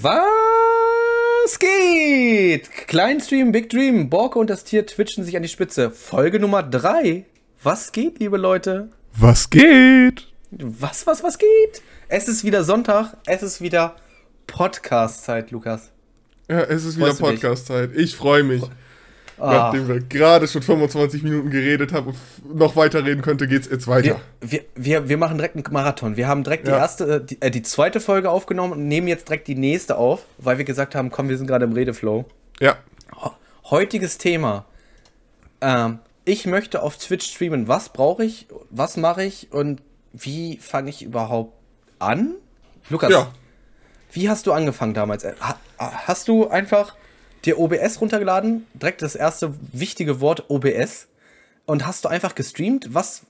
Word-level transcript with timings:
Was 0.00 1.58
geht? 1.58 2.70
Kleinstream, 2.86 3.50
Big 3.50 3.68
Dream, 3.68 4.08
Borke 4.08 4.38
und 4.38 4.48
das 4.48 4.62
Tier 4.62 4.86
twitchen 4.86 5.24
sich 5.24 5.36
an 5.36 5.42
die 5.42 5.48
Spitze. 5.48 5.90
Folge 5.90 6.38
Nummer 6.38 6.62
3. 6.62 7.24
Was 7.64 7.90
geht, 7.90 8.20
liebe 8.20 8.36
Leute? 8.36 8.90
Was 9.16 9.50
geht? 9.50 10.28
Was, 10.52 11.04
was, 11.08 11.24
was 11.24 11.38
geht? 11.38 11.82
Es 12.06 12.28
ist 12.28 12.44
wieder 12.44 12.62
Sonntag, 12.62 13.16
es 13.26 13.42
ist 13.42 13.60
wieder 13.60 13.96
Podcast-Zeit, 14.46 15.50
Lukas. 15.50 15.90
Ja, 16.48 16.60
es 16.60 16.84
ist 16.84 16.96
wieder 16.96 17.06
Freust 17.08 17.20
dich? 17.20 17.40
Podcast-Zeit. 17.40 17.90
Ich 17.96 18.14
freue 18.14 18.44
mich. 18.44 18.62
Ah, 19.40 19.52
Nachdem 19.72 19.86
wir 19.88 20.00
gerade 20.00 20.48
schon 20.48 20.62
25 20.62 21.22
Minuten 21.22 21.50
geredet 21.50 21.92
haben 21.92 22.08
und 22.08 22.56
noch 22.56 22.74
weiterreden 22.76 23.22
könnte, 23.22 23.46
geht's 23.46 23.68
jetzt 23.70 23.86
weiter. 23.86 24.20
wir, 24.40 24.62
wir, 24.74 25.08
wir 25.08 25.16
machen 25.16 25.36
direkt 25.38 25.54
einen 25.56 25.64
Marathon. 25.72 26.16
Wir 26.16 26.26
haben 26.26 26.42
direkt 26.44 26.66
die 26.66 26.70
Ja. 26.72 26.78
erste, 26.78 27.04
äh, 27.16 27.24
die, 27.24 27.40
äh, 27.40 27.50
die 27.50 27.62
zweite 27.62 28.00
Folge 28.00 28.30
aufgenommen 28.30 28.72
und 28.72 28.88
nehmen 28.88 29.06
jetzt 29.08 29.28
direkt 29.28 29.46
die 29.46 29.54
nächste 29.54 29.96
auf, 29.96 30.24
weil 30.38 30.58
wir 30.58 30.64
gesagt 30.64 30.94
haben, 30.94 31.10
komm, 31.10 31.28
wir 31.28 31.38
sind 31.38 31.46
gerade 31.46 31.64
im 31.64 31.72
Redeflow. 31.72 32.24
Ja. 32.60 32.76
Heutiges 33.70 34.18
Thema. 34.18 34.64
Ähm, 35.60 35.98
ich 36.24 36.46
möchte 36.46 36.82
auf 36.82 36.96
Twitch 36.96 37.26
streamen. 37.30 37.68
Was 37.68 37.90
brauche 37.90 38.24
ich? 38.24 38.46
Was 38.70 38.96
mache 38.96 39.24
ich? 39.24 39.52
Und 39.52 39.82
wie 40.12 40.56
fange 40.56 40.90
ich 40.90 41.02
überhaupt 41.02 41.52
an? 41.98 42.34
Lukas, 42.90 43.10
Ja. 43.10 43.28
wie 44.12 44.28
hast 44.30 44.46
du 44.46 44.52
angefangen 44.52 44.94
damals? 44.94 45.24
Äh, 45.24 45.34
ha- 45.40 45.58
Hast 45.78 46.26
du 46.28 46.48
einfach 46.48 46.96
dir 47.44 47.58
OBS 47.58 48.00
runtergeladen? 48.00 48.66
Direkt 48.74 49.02
das 49.02 49.14
erste 49.14 49.54
wichtige 49.72 50.20
Wort 50.20 50.48
OBS. 50.48 51.08
Und 51.66 51.86
hast 51.86 52.04
du 52.04 52.08
einfach 52.08 52.34
gestreamt? 52.34 52.94
Was? 52.94 53.22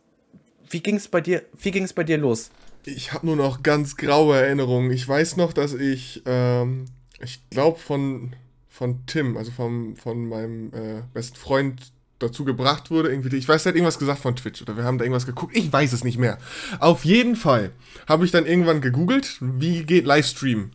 Wie 0.70 0.80
ging 0.80 0.96
es 0.96 1.08
bei 1.08 1.20
dir? 1.20 1.42
Wie 1.58 1.70
ging 1.70 1.88
bei 1.94 2.04
dir 2.04 2.18
los? 2.18 2.50
Ich 2.84 3.12
habe 3.12 3.26
nur 3.26 3.36
noch 3.36 3.62
ganz 3.62 3.96
graue 3.96 4.36
Erinnerungen. 4.36 4.90
Ich 4.90 5.06
weiß 5.06 5.36
noch, 5.36 5.52
dass 5.52 5.74
ich, 5.74 6.22
ähm, 6.26 6.86
ich 7.20 7.40
glaube 7.50 7.78
von, 7.78 8.34
von 8.68 9.04
Tim, 9.06 9.36
also 9.36 9.50
vom, 9.50 9.96
von 9.96 10.28
meinem 10.28 10.72
äh, 10.72 11.02
besten 11.12 11.36
Freund 11.36 11.92
dazu 12.18 12.44
gebracht 12.44 12.90
wurde. 12.90 13.11
Irgendwie, 13.11 13.36
ich 13.36 13.48
weiß, 13.48 13.66
er 13.66 13.70
hat 13.70 13.77
irgendwas 13.77 13.98
gesagt 13.98 14.20
von 14.20 14.36
Twitch 14.36 14.62
oder 14.62 14.77
wir 14.77 14.84
haben 14.84 14.98
da 14.98 15.05
irgendwas 15.05 15.27
geguckt. 15.27 15.56
Ich 15.56 15.72
weiß 15.72 15.92
es 15.92 16.05
nicht 16.05 16.18
mehr. 16.18 16.38
Auf 16.80 17.05
jeden 17.05 17.36
Fall 17.36 17.72
habe 18.06 18.24
ich 18.24 18.30
dann 18.30 18.46
irgendwann 18.46 18.80
gegoogelt, 18.80 19.38
wie 19.40 19.84
geht 19.84 20.06
Livestream. 20.06 20.70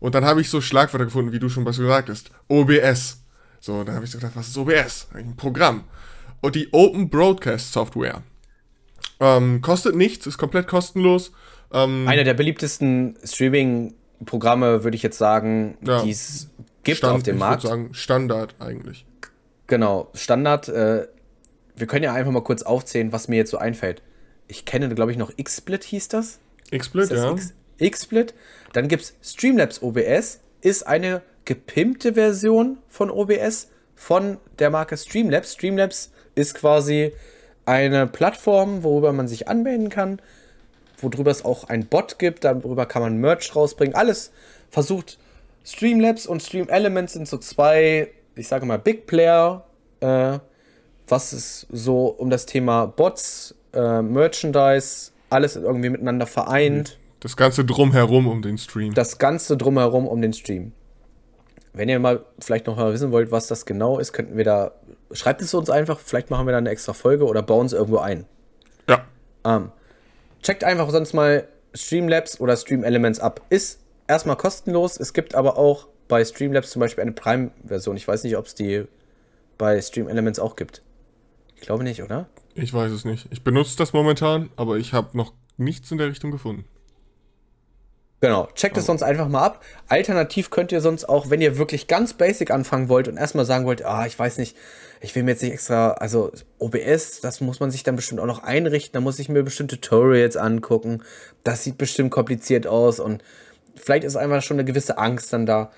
Und 0.00 0.14
dann 0.14 0.24
habe 0.24 0.40
ich 0.40 0.48
so 0.50 0.60
Schlagwörter 0.60 1.04
gefunden, 1.06 1.32
wie 1.32 1.38
du 1.38 1.48
schon 1.48 1.64
was 1.64 1.78
gesagt 1.78 2.08
hast. 2.08 2.30
OBS. 2.48 3.22
So, 3.60 3.82
dann 3.84 3.94
habe 3.96 4.04
ich 4.04 4.10
so 4.10 4.18
gedacht, 4.18 4.36
was 4.36 4.48
ist 4.48 4.56
OBS? 4.56 5.08
Ein 5.14 5.34
Programm. 5.36 5.84
Und 6.40 6.54
die 6.54 6.68
Open 6.72 7.10
Broadcast 7.10 7.72
Software. 7.72 8.22
Ähm, 9.20 9.60
kostet 9.60 9.96
nichts, 9.96 10.26
ist 10.26 10.38
komplett 10.38 10.68
kostenlos. 10.68 11.32
Ähm, 11.72 12.06
Einer 12.06 12.22
der 12.24 12.34
beliebtesten 12.34 13.16
Streaming-Programme, 13.24 14.84
würde 14.84 14.96
ich 14.96 15.02
jetzt 15.02 15.18
sagen, 15.18 15.76
Ja. 15.84 16.02
die 16.02 16.10
es 16.10 16.48
gibt 16.84 16.98
Stand- 16.98 17.16
auf 17.16 17.22
dem 17.24 17.36
ich 17.36 17.40
Markt. 17.40 17.64
würde 17.64 17.68
sagen, 17.76 17.94
Standard 17.94 18.54
eigentlich. 18.60 19.04
Genau, 19.66 20.10
Standard. 20.14 20.68
Äh, 20.68 21.08
wir 21.76 21.86
können 21.86 22.04
ja 22.04 22.14
einfach 22.14 22.32
mal 22.32 22.42
kurz 22.42 22.62
aufzählen, 22.62 23.12
was 23.12 23.28
mir 23.28 23.36
jetzt 23.36 23.50
so 23.50 23.58
einfällt. 23.58 24.02
Ich 24.46 24.64
kenne, 24.64 24.92
glaube 24.94 25.12
ich, 25.12 25.18
noch 25.18 25.32
XSplit 25.36 25.84
hieß 25.84 26.08
das. 26.08 26.38
XSplit, 26.74 27.10
ja. 27.10 27.34
XSplit. 27.90 28.34
Dann 28.72 28.88
gibt 28.88 29.02
es 29.02 29.14
Streamlabs 29.22 29.82
OBS, 29.82 30.40
ist 30.60 30.86
eine 30.86 31.22
gepimpte 31.44 32.14
Version 32.14 32.78
von 32.88 33.10
OBS 33.10 33.68
von 33.94 34.38
der 34.58 34.70
Marke 34.70 34.96
Streamlabs. 34.96 35.54
Streamlabs 35.54 36.10
ist 36.34 36.54
quasi 36.54 37.12
eine 37.64 38.06
Plattform, 38.06 38.82
worüber 38.82 39.12
man 39.12 39.28
sich 39.28 39.48
anmelden 39.48 39.88
kann, 39.88 40.20
worüber 40.98 41.30
es 41.30 41.44
auch 41.44 41.64
ein 41.64 41.86
Bot 41.86 42.18
gibt, 42.18 42.44
darüber 42.44 42.86
kann 42.86 43.02
man 43.02 43.18
Merch 43.18 43.54
rausbringen. 43.54 43.94
Alles 43.94 44.30
versucht. 44.70 45.18
Streamlabs 45.64 46.26
und 46.26 46.42
Stream 46.42 46.68
Elements 46.68 47.12
sind 47.12 47.28
so 47.28 47.36
zwei, 47.36 48.10
ich 48.36 48.48
sage 48.48 48.64
mal, 48.64 48.78
Big 48.78 49.06
Player, 49.06 49.66
äh, 50.00 50.38
was 51.08 51.32
es 51.32 51.66
so 51.70 52.06
um 52.06 52.30
das 52.30 52.46
Thema 52.46 52.86
Bots, 52.86 53.54
äh, 53.74 54.00
Merchandise, 54.00 55.10
alles 55.30 55.56
irgendwie 55.56 55.90
miteinander 55.90 56.26
vereint. 56.26 56.98
Das 57.20 57.36
Ganze 57.36 57.64
drumherum 57.64 58.28
um 58.28 58.42
den 58.42 58.58
Stream. 58.58 58.94
Das 58.94 59.18
Ganze 59.18 59.56
drumherum 59.56 60.06
um 60.06 60.22
den 60.22 60.32
Stream. 60.32 60.72
Wenn 61.72 61.88
ihr 61.88 61.98
mal 61.98 62.24
vielleicht 62.38 62.66
noch 62.66 62.76
mal 62.76 62.92
wissen 62.92 63.12
wollt, 63.12 63.30
was 63.30 63.46
das 63.46 63.66
genau 63.66 63.98
ist, 63.98 64.12
könnten 64.12 64.36
wir 64.36 64.44
da. 64.44 64.72
Schreibt 65.12 65.42
es 65.42 65.54
uns 65.54 65.70
einfach, 65.70 65.98
vielleicht 65.98 66.30
machen 66.30 66.46
wir 66.46 66.52
da 66.52 66.58
eine 66.58 66.70
extra 66.70 66.92
Folge 66.92 67.24
oder 67.24 67.42
bauen 67.42 67.66
es 67.66 67.72
irgendwo 67.72 67.98
ein. 67.98 68.24
ja. 68.88 69.04
Ähm, 69.44 69.70
checkt 70.42 70.64
einfach 70.64 70.90
sonst 70.90 71.12
mal 71.12 71.46
Streamlabs 71.74 72.40
oder 72.40 72.56
Stream 72.56 72.84
Elements 72.84 73.20
ab. 73.20 73.40
Ist 73.50 73.80
erstmal 74.06 74.36
kostenlos. 74.36 74.98
Es 74.98 75.12
gibt 75.12 75.34
aber 75.34 75.58
auch 75.58 75.88
bei 76.08 76.24
Streamlabs 76.24 76.70
zum 76.70 76.80
Beispiel 76.80 77.02
eine 77.02 77.12
Prime-Version. 77.12 77.96
Ich 77.96 78.08
weiß 78.08 78.24
nicht, 78.24 78.36
ob 78.36 78.46
es 78.46 78.54
die 78.54 78.84
bei 79.56 79.80
Stream 79.80 80.08
Elements 80.08 80.38
auch 80.38 80.56
gibt. 80.56 80.82
Ich 81.56 81.62
glaube 81.62 81.84
nicht, 81.84 82.02
oder? 82.02 82.28
Ich 82.54 82.72
weiß 82.72 82.90
es 82.92 83.04
nicht. 83.04 83.28
Ich 83.30 83.42
benutze 83.42 83.76
das 83.76 83.92
momentan, 83.92 84.50
aber 84.56 84.76
ich 84.76 84.92
habe 84.92 85.16
noch 85.16 85.32
nichts 85.56 85.90
in 85.90 85.98
der 85.98 86.08
Richtung 86.08 86.30
gefunden. 86.30 86.64
Genau, 88.20 88.48
checkt 88.54 88.76
es 88.76 88.86
sonst 88.86 89.02
einfach 89.02 89.28
mal 89.28 89.44
ab. 89.44 89.64
Alternativ 89.86 90.50
könnt 90.50 90.72
ihr 90.72 90.80
sonst 90.80 91.08
auch, 91.08 91.30
wenn 91.30 91.40
ihr 91.40 91.56
wirklich 91.56 91.86
ganz 91.86 92.14
basic 92.14 92.50
anfangen 92.50 92.88
wollt 92.88 93.06
und 93.06 93.16
erstmal 93.16 93.44
sagen 93.44 93.64
wollt, 93.64 93.84
ah, 93.84 94.06
ich 94.06 94.18
weiß 94.18 94.38
nicht, 94.38 94.56
ich 95.00 95.14
will 95.14 95.22
mir 95.22 95.32
jetzt 95.32 95.42
nicht 95.42 95.52
extra, 95.52 95.92
also 95.92 96.32
OBS, 96.58 97.20
das 97.20 97.40
muss 97.40 97.60
man 97.60 97.70
sich 97.70 97.84
dann 97.84 97.94
bestimmt 97.94 98.20
auch 98.20 98.26
noch 98.26 98.42
einrichten, 98.42 98.94
da 98.94 99.00
muss 99.00 99.20
ich 99.20 99.28
mir 99.28 99.44
bestimmte 99.44 99.80
Tutorials 99.80 100.36
angucken. 100.36 101.04
Das 101.44 101.62
sieht 101.62 101.78
bestimmt 101.78 102.10
kompliziert 102.10 102.66
aus 102.66 102.98
und 102.98 103.22
vielleicht 103.76 104.02
ist 104.02 104.16
einfach 104.16 104.42
schon 104.42 104.56
eine 104.56 104.64
gewisse 104.64 104.98
Angst 104.98 105.32
dann 105.32 105.46
da. 105.46 105.70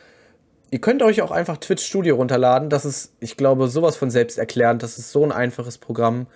Ihr 0.70 0.80
könnt 0.80 1.02
euch 1.02 1.20
auch 1.20 1.32
einfach 1.32 1.58
Twitch 1.58 1.84
Studio 1.84 2.16
runterladen. 2.16 2.70
Das 2.70 2.86
ist, 2.86 3.12
ich 3.20 3.36
glaube, 3.36 3.68
sowas 3.68 3.96
von 3.96 4.10
selbsterklärend. 4.10 4.82
Das 4.82 4.98
ist 4.98 5.10
so 5.10 5.24
ein 5.24 5.32
einfaches 5.32 5.78
Programm. 5.78 6.26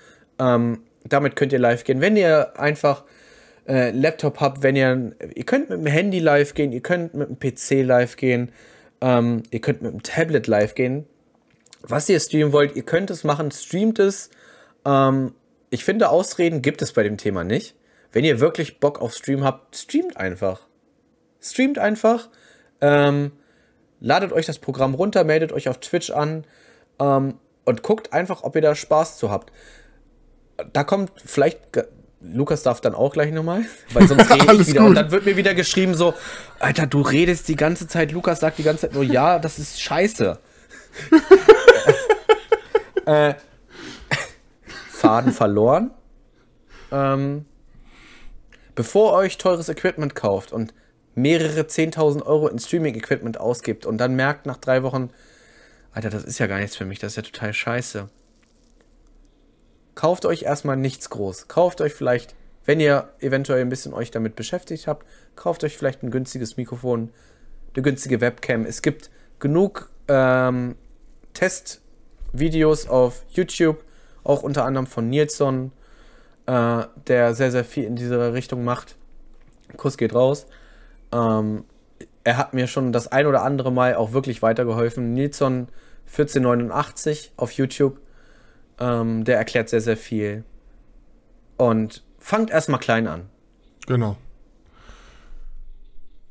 Ähm, 0.41 0.81
damit 1.05 1.37
könnt 1.37 1.53
ihr 1.53 1.61
live 1.61 1.85
gehen. 1.85 2.01
Wenn 2.01 2.17
ihr 2.17 2.59
einfach 2.59 3.05
äh, 3.67 3.91
Laptop 3.91 4.41
habt, 4.41 4.63
wenn 4.63 4.77
ihr, 4.77 5.13
ihr 5.35 5.45
könnt 5.45 5.71
mit 5.71 5.79
dem 5.79 5.87
Handy 5.87 6.19
live 6.19 6.55
gehen, 6.55 6.73
ihr 6.73 6.83
könnt 6.83 7.15
mit 7.15 7.29
dem 7.29 7.39
PC 7.39 7.87
live 7.87 8.17
gehen, 8.17 8.53
ähm, 9.01 9.43
ihr 9.51 9.61
könnt 9.61 9.83
mit 9.83 9.93
dem 9.93 10.03
Tablet 10.03 10.47
live 10.47 10.75
gehen. 10.75 11.07
Was 11.83 12.09
ihr 12.09 12.19
streamen 12.19 12.53
wollt, 12.53 12.77
ihr 12.77 12.83
könnt 12.83 13.11
es 13.11 13.25
machen, 13.25 13.51
streamt 13.51 13.99
es. 13.99 14.31
Ähm, 14.85 15.35
ich 15.71 15.85
finde, 15.85 16.09
Ausreden 16.09 16.63
gibt 16.63 16.83
es 16.83 16.93
bei 16.93 17.03
dem 17.03 17.17
Thema 17.17 17.45
nicht. 17.45 17.75
Wenn 18.13 18.25
ihr 18.25 18.39
wirklich 18.39 18.79
Bock 18.79 19.01
auf 19.01 19.13
Stream 19.13 19.43
habt, 19.43 19.77
streamt 19.77 20.17
einfach. 20.17 20.61
Streamt 21.41 21.79
einfach. 21.79 22.29
Ähm, 22.81 23.33
ladet 24.01 24.33
euch 24.33 24.47
das 24.47 24.59
Programm 24.59 24.95
runter, 24.95 25.25
meldet 25.25 25.53
euch 25.53 25.69
auf 25.69 25.79
Twitch 25.79 26.11
an 26.11 26.45
ähm, 27.01 27.39
und 27.65 27.83
guckt 27.83 28.13
einfach, 28.13 28.45
ob 28.45 28.55
ihr 28.55 28.63
da 28.63 28.75
Spaß 28.75 29.19
zu 29.19 29.31
habt. 29.31 29.53
Da 30.73 30.85
kommt 30.85 31.11
vielleicht, 31.17 31.59
Lukas 32.33 32.63
darf 32.63 32.81
dann 32.81 32.95
auch 32.95 33.13
gleich 33.13 33.33
nochmal, 33.33 33.65
weil 33.93 34.09
sonst 34.09 34.31
rede 34.35 34.63
ich 34.63 34.69
wieder. 34.69 34.81
gut. 34.81 34.89
Und 34.91 34.95
dann 34.95 35.11
wird 35.11 35.27
mir 35.27 35.37
wieder 35.37 35.55
geschrieben 35.55 35.95
so, 35.95 36.15
Alter, 36.59 36.87
du 36.87 37.01
redest 37.01 37.49
die 37.49 37.57
ganze 37.57 37.87
Zeit, 37.87 38.13
Lukas 38.13 38.41
sagt 38.41 38.59
die 38.59 38.63
ganze 38.63 38.83
Zeit 38.83 38.95
nur, 38.95 39.05
ja, 39.05 39.39
das 39.39 39.59
ist 39.59 39.81
scheiße. 39.81 40.39
äh, 43.07 43.35
Faden 44.91 45.33
verloren. 45.33 45.91
Ähm, 46.91 47.45
bevor 48.75 49.13
ihr 49.13 49.17
euch 49.17 49.39
teures 49.39 49.69
Equipment 49.69 50.15
kauft 50.15 50.53
und 50.53 50.73
mehrere 51.15 51.63
10.000 51.63 52.23
Euro 52.25 52.49
in 52.49 52.59
Streaming-Equipment 52.59 53.39
ausgibt 53.39 53.87
und 53.87 53.99
dann 53.99 54.15
merkt 54.15 54.47
nach 54.47 54.57
drei 54.57 54.83
Wochen, 54.83 55.11
Alter, 55.93 56.11
das 56.11 56.25
ist 56.25 56.39
ja 56.39 56.47
gar 56.47 56.59
nichts 56.59 56.77
für 56.77 56.85
mich, 56.85 56.99
das 56.99 57.13
ist 57.13 57.17
ja 57.17 57.23
total 57.23 57.53
scheiße. 57.53 58.09
Kauft 59.95 60.27
euch 60.27 60.43
erstmal 60.43 60.77
nichts 60.77 61.11
groß. 61.11 61.49
Kauft 61.49 61.81
euch 61.81 61.93
vielleicht, 61.95 62.35
wenn 62.65 62.81
ihr 62.81 63.09
eventuell 63.21 63.61
ein 63.61 63.69
bisschen 63.69 63.95
euch 63.95 64.11
damit 64.11 64.37
beschäftigt 64.37 64.87
habt, 64.87 65.07
kauft 65.37 65.65
euch 65.65 65.77
vielleicht 65.77 66.03
ein 66.03 66.11
günstiges 66.11 66.57
Mikrofon, 66.57 67.11
eine 67.75 67.83
günstige 67.83 68.21
Webcam. 68.21 68.65
Es 68.65 68.83
gibt 68.83 69.11
genug 69.39 69.91
ähm, 70.09 70.77
Testvideos 71.35 72.89
auf 72.89 73.25
YouTube, 73.31 73.85
auch 74.25 74.43
unter 74.43 74.65
anderem 74.65 74.87
von 74.87 75.09
Nilsson, 75.11 75.73
äh, 76.47 76.85
der 77.07 77.35
sehr, 77.35 77.51
sehr 77.51 77.65
viel 77.65 77.85
in 77.85 77.97
diese 77.97 78.33
Richtung 78.33 78.65
macht. 78.65 78.97
Kuss 79.77 79.97
geht 79.97 80.15
raus. 80.15 80.47
Ähm, 81.13 81.65
er 82.25 82.39
hat 82.39 82.55
mir 82.55 82.67
schon 82.67 82.93
das 82.93 83.09
ein 83.09 83.27
oder 83.27 83.43
andere 83.43 83.71
Mal 83.71 83.95
auch 83.97 84.13
wirklich 84.13 84.43
weitergeholfen. 84.43 85.13
Nilsson 85.13 85.69
1489 86.07 87.33
auf 87.37 87.53
YouTube. 87.53 87.99
Ähm, 88.79 89.25
der 89.25 89.37
erklärt 89.39 89.69
sehr, 89.69 89.81
sehr 89.81 89.97
viel. 89.97 90.45
Und 91.57 92.03
fangt 92.19 92.51
erstmal 92.51 92.81
klein 92.81 93.07
an. 93.07 93.27
Genau. 93.87 94.17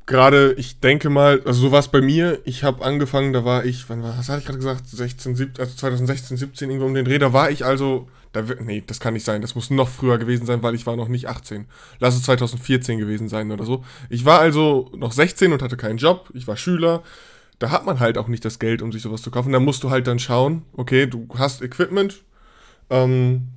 Gerade, 0.06 0.54
ich 0.58 0.82
denke 0.82 1.10
mal, 1.10 1.42
also 1.46 1.62
so 1.62 1.72
war 1.72 1.80
es 1.80 1.88
bei 1.88 2.02
mir. 2.02 2.42
Ich 2.44 2.66
habe 2.66 2.84
angefangen, 2.84 3.32
da 3.32 3.46
war 3.46 3.64
ich, 3.64 3.90
wann 3.90 4.04
war, 4.04 4.18
was 4.18 4.28
hatte 4.28 4.40
ich 4.40 4.46
gerade 4.46 4.60
gesagt, 4.60 4.88
16, 4.90 5.36
17, 5.36 5.64
also 5.64 5.78
2016, 5.78 6.36
17 6.36 6.70
irgendwo 6.70 6.88
um 6.88 6.94
den 6.94 7.06
Dreh. 7.06 7.20
Da 7.20 7.32
war 7.32 7.50
ich 7.50 7.64
also 7.64 8.10
Da, 8.34 8.42
nee, 8.60 8.84
das 8.86 9.00
kann 9.00 9.14
nicht 9.14 9.26
sein. 9.26 9.42
Das 9.42 9.56
muss 9.56 9.70
noch 9.70 9.88
früher 9.88 10.18
gewesen 10.18 10.46
sein, 10.46 10.62
weil 10.64 10.76
ich 10.76 10.86
war 10.86 10.98
noch 10.98 11.08
nicht 11.08 11.30
18. 11.30 11.68
Lass 12.00 12.16
es 12.16 12.24
2014 12.24 12.98
gewesen 12.98 13.30
sein 13.30 13.52
oder 13.52 13.64
so. 13.64 13.86
Ich 14.10 14.26
war 14.26 14.40
also 14.40 14.92
noch 14.96 15.14
16 15.14 15.54
und 15.54 15.62
hatte 15.62 15.78
keinen 15.78 15.98
Job. 15.98 16.30
Ich 16.34 16.48
war 16.48 16.58
Schüler. 16.58 17.04
Da 17.60 17.70
hat 17.70 17.86
man 17.86 18.00
halt 18.00 18.18
auch 18.18 18.28
nicht 18.28 18.44
das 18.44 18.60
Geld, 18.60 18.82
um 18.82 18.92
sich 18.92 19.04
sowas 19.04 19.22
zu 19.22 19.32
kaufen. 19.32 19.54
Da 19.54 19.60
musst 19.60 19.84
du 19.84 19.90
halt 19.90 20.08
dann 20.08 20.20
schauen, 20.20 20.64
okay, 20.74 21.06
du 21.08 21.28
hast 21.38 21.62
Equipment. 21.62 22.24
Ähm, 22.90 23.48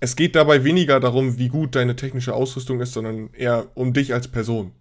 es 0.00 0.16
geht 0.16 0.36
dabei 0.36 0.64
weniger 0.64 1.00
darum, 1.00 1.38
wie 1.38 1.48
gut 1.48 1.74
deine 1.74 1.96
technische 1.96 2.34
Ausrüstung 2.34 2.80
ist, 2.80 2.92
sondern 2.92 3.30
eher 3.32 3.66
um 3.74 3.92
dich 3.92 4.12
als 4.12 4.28
Person. 4.28 4.72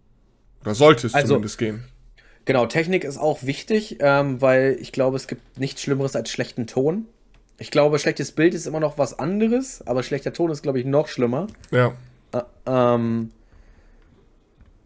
Oder 0.61 0.75
sollte 0.75 1.07
es 1.07 1.13
also, 1.13 1.29
zumindest 1.29 1.57
gehen. 1.57 1.83
Genau, 2.45 2.65
Technik 2.65 3.03
ist 3.03 3.17
auch 3.17 3.43
wichtig, 3.43 3.97
ähm, 4.01 4.41
weil 4.41 4.77
ich 4.79 4.91
glaube, 4.91 5.17
es 5.17 5.27
gibt 5.27 5.59
nichts 5.59 5.81
Schlimmeres 5.81 6.15
als 6.15 6.29
schlechten 6.29 6.67
Ton. 6.67 7.05
Ich 7.57 7.71
glaube, 7.71 7.97
schlechtes 7.99 8.33
Bild 8.33 8.53
ist 8.53 8.67
immer 8.67 8.79
noch 8.79 8.97
was 8.97 9.17
anderes, 9.17 9.85
aber 9.87 10.03
schlechter 10.03 10.33
Ton 10.33 10.51
ist, 10.51 10.61
glaube 10.61 10.79
ich, 10.79 10.85
noch 10.85 11.07
schlimmer. 11.07 11.47
Ja. 11.71 11.93
Ä 12.33 12.41
ähm, 12.67 13.31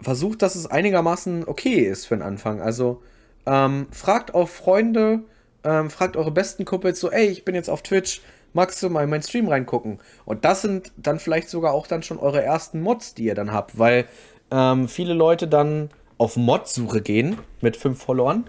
versucht, 0.02 0.42
dass 0.42 0.56
es 0.56 0.68
einigermaßen 0.68 1.48
okay 1.48 1.80
ist 1.80 2.06
für 2.06 2.16
den 2.16 2.22
Anfang. 2.22 2.62
Also 2.62 3.02
ähm, 3.46 3.88
fragt 3.92 4.34
auch 4.34 4.48
Freunde, 4.48 5.24
ähm, 5.64 5.90
fragt 5.90 6.16
eure 6.16 6.32
besten 6.32 6.66
Kumpels 6.66 7.00
so, 7.00 7.12
ey, 7.12 7.28
ich 7.28 7.44
bin 7.44 7.56
jetzt 7.56 7.70
auf 7.70 7.82
Twitch, 7.82 8.22
magst 8.54 8.82
du 8.82 8.90
mal 8.90 9.04
in 9.04 9.10
meinen 9.10 9.24
Stream 9.24 9.48
reingucken? 9.48 10.00
Und 10.26 10.46
das 10.46 10.62
sind 10.62 10.92
dann 10.98 11.20
vielleicht 11.20 11.50
sogar 11.50 11.74
auch 11.74 11.88
dann 11.88 12.04
schon 12.04 12.20
eure 12.20 12.42
ersten 12.42 12.82
Mods, 12.82 13.14
die 13.14 13.26
ihr 13.26 13.36
dann 13.36 13.52
habt, 13.52 13.78
weil 13.78 14.06
ähm, 14.52 14.88
viele 14.88 15.14
Leute 15.14 15.48
dann 15.48 15.90
auf 16.18 16.36
Mod-Suche 16.36 17.02
gehen 17.02 17.38
mit 17.62 17.78
fünf 17.78 18.04
Followern 18.04 18.46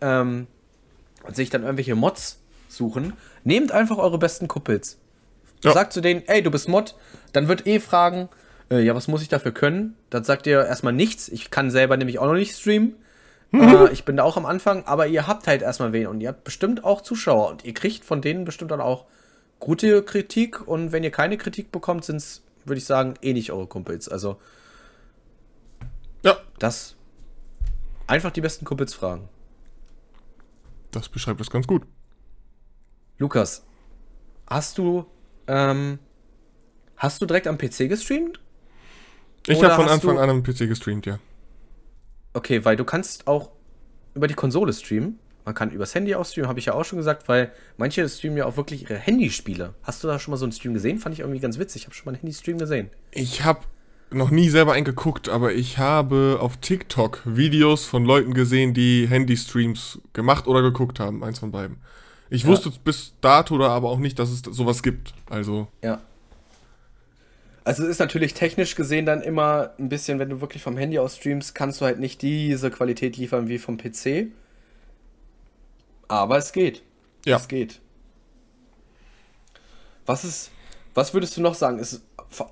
ähm, 0.00 0.46
und 1.24 1.36
sich 1.36 1.50
dann 1.50 1.62
irgendwelche 1.62 1.94
Mods 1.94 2.40
suchen. 2.68 3.14
Nehmt 3.44 3.72
einfach 3.72 3.98
eure 3.98 4.18
besten 4.18 4.48
Kumpels. 4.48 4.98
Ja. 5.62 5.72
Sagt 5.72 5.92
zu 5.92 6.00
denen, 6.00 6.22
ey, 6.26 6.42
du 6.42 6.50
bist 6.50 6.68
Mod. 6.68 6.96
Dann 7.32 7.48
wird 7.48 7.66
eh 7.66 7.78
fragen, 7.78 8.28
äh, 8.70 8.80
ja, 8.80 8.94
was 8.94 9.08
muss 9.08 9.22
ich 9.22 9.28
dafür 9.28 9.52
können? 9.52 9.96
Dann 10.10 10.24
sagt 10.24 10.46
ihr 10.46 10.64
erstmal 10.64 10.92
nichts. 10.92 11.28
Ich 11.28 11.50
kann 11.50 11.70
selber 11.70 11.96
nämlich 11.96 12.18
auch 12.18 12.26
noch 12.26 12.34
nicht 12.34 12.56
streamen. 12.56 12.96
Mhm. 13.52 13.62
Äh, 13.62 13.92
ich 13.92 14.04
bin 14.04 14.16
da 14.16 14.24
auch 14.24 14.36
am 14.36 14.46
Anfang, 14.46 14.84
aber 14.86 15.06
ihr 15.06 15.26
habt 15.26 15.46
halt 15.46 15.62
erstmal 15.62 15.92
wen 15.92 16.06
und 16.08 16.20
ihr 16.20 16.30
habt 16.30 16.42
bestimmt 16.42 16.84
auch 16.84 17.02
Zuschauer 17.02 17.50
und 17.50 17.64
ihr 17.64 17.74
kriegt 17.74 18.04
von 18.04 18.20
denen 18.20 18.44
bestimmt 18.44 18.70
dann 18.70 18.80
auch 18.80 19.06
gute 19.62 20.02
Kritik 20.02 20.66
und 20.66 20.90
wenn 20.90 21.04
ihr 21.04 21.12
keine 21.12 21.38
Kritik 21.38 21.70
bekommt, 21.70 22.04
sind 22.04 22.16
es, 22.16 22.42
würde 22.64 22.78
ich 22.78 22.84
sagen, 22.84 23.14
eh 23.22 23.32
nicht 23.32 23.52
eure 23.52 23.68
Kumpels. 23.68 24.08
Also, 24.08 24.40
ja. 26.24 26.36
Das. 26.58 26.96
Einfach 28.08 28.32
die 28.32 28.40
besten 28.40 28.64
Kumpels 28.64 28.92
fragen. 28.92 29.28
Das 30.90 31.08
beschreibt 31.08 31.38
das 31.40 31.48
ganz 31.48 31.68
gut. 31.68 31.86
Lukas, 33.18 33.64
hast 34.48 34.78
du, 34.78 35.06
ähm, 35.46 36.00
hast 36.96 37.22
du 37.22 37.26
direkt 37.26 37.46
am 37.46 37.56
PC 37.56 37.88
gestreamt? 37.88 38.40
Ich 39.46 39.62
habe 39.62 39.74
von 39.74 39.88
Anfang 39.88 40.18
an 40.18 40.28
am 40.28 40.42
PC 40.42 40.66
gestreamt, 40.68 41.06
ja. 41.06 41.20
Okay, 42.32 42.64
weil 42.64 42.76
du 42.76 42.84
kannst 42.84 43.28
auch 43.28 43.52
über 44.14 44.26
die 44.26 44.34
Konsole 44.34 44.72
streamen. 44.72 45.20
Man 45.44 45.54
kann 45.54 45.70
übers 45.70 45.94
Handy 45.94 46.14
auch 46.14 46.24
streamen, 46.24 46.48
habe 46.48 46.60
ich 46.60 46.66
ja 46.66 46.74
auch 46.74 46.84
schon 46.84 46.98
gesagt, 46.98 47.28
weil 47.28 47.50
manche 47.76 48.08
streamen 48.08 48.38
ja 48.38 48.46
auch 48.46 48.56
wirklich 48.56 48.82
ihre 48.82 48.96
Handyspiele. 48.96 49.74
Hast 49.82 50.02
du 50.04 50.08
da 50.08 50.18
schon 50.18 50.30
mal 50.30 50.36
so 50.36 50.44
einen 50.44 50.52
Stream 50.52 50.74
gesehen? 50.74 50.98
Fand 50.98 51.14
ich 51.14 51.20
irgendwie 51.20 51.40
ganz 51.40 51.58
witzig. 51.58 51.82
Ich 51.82 51.86
habe 51.86 51.94
schon 51.94 52.04
mal 52.06 52.10
einen 52.12 52.20
Handy-Stream 52.20 52.58
gesehen. 52.58 52.90
Ich 53.10 53.44
habe 53.44 53.60
noch 54.10 54.30
nie 54.30 54.48
selber 54.48 54.74
eingeguckt, 54.74 55.28
aber 55.28 55.52
ich 55.52 55.78
habe 55.78 56.38
auf 56.40 56.58
TikTok 56.58 57.22
Videos 57.24 57.84
von 57.84 58.04
Leuten 58.04 58.34
gesehen, 58.34 58.74
die 58.74 59.06
Handy-Streams 59.08 60.00
gemacht 60.12 60.46
oder 60.46 60.62
geguckt 60.62 61.00
haben. 61.00 61.24
Eins 61.24 61.38
von 61.40 61.50
beiden. 61.50 61.78
Ich 62.30 62.42
ja. 62.42 62.48
wusste 62.48 62.70
bis 62.84 63.14
dato 63.20 63.54
oder 63.54 63.70
aber 63.70 63.90
auch 63.90 63.98
nicht, 63.98 64.18
dass 64.18 64.30
es 64.30 64.40
sowas 64.40 64.82
gibt. 64.82 65.12
Also. 65.28 65.68
Ja. 65.82 66.00
Also 67.64 67.84
es 67.84 67.90
ist 67.90 67.98
natürlich 68.00 68.34
technisch 68.34 68.74
gesehen 68.74 69.06
dann 69.06 69.22
immer 69.22 69.72
ein 69.78 69.88
bisschen, 69.88 70.18
wenn 70.18 70.30
du 70.30 70.40
wirklich 70.40 70.62
vom 70.62 70.76
Handy 70.76 70.98
aus 70.98 71.16
streamst, 71.16 71.54
kannst 71.54 71.80
du 71.80 71.84
halt 71.84 72.00
nicht 72.00 72.22
diese 72.22 72.70
Qualität 72.70 73.16
liefern 73.16 73.48
wie 73.48 73.58
vom 73.58 73.76
PC. 73.76 74.32
Aber 76.12 76.36
es 76.36 76.52
geht. 76.52 76.82
Ja. 77.24 77.38
Es 77.38 77.48
geht. 77.48 77.80
Was 80.04 80.24
ist, 80.24 80.50
was 80.92 81.14
würdest 81.14 81.34
du 81.38 81.40
noch 81.40 81.54
sagen, 81.54 81.78
ist 81.78 82.02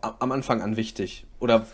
am 0.00 0.32
Anfang 0.32 0.62
an 0.62 0.78
wichtig? 0.78 1.26
Oder 1.40 1.66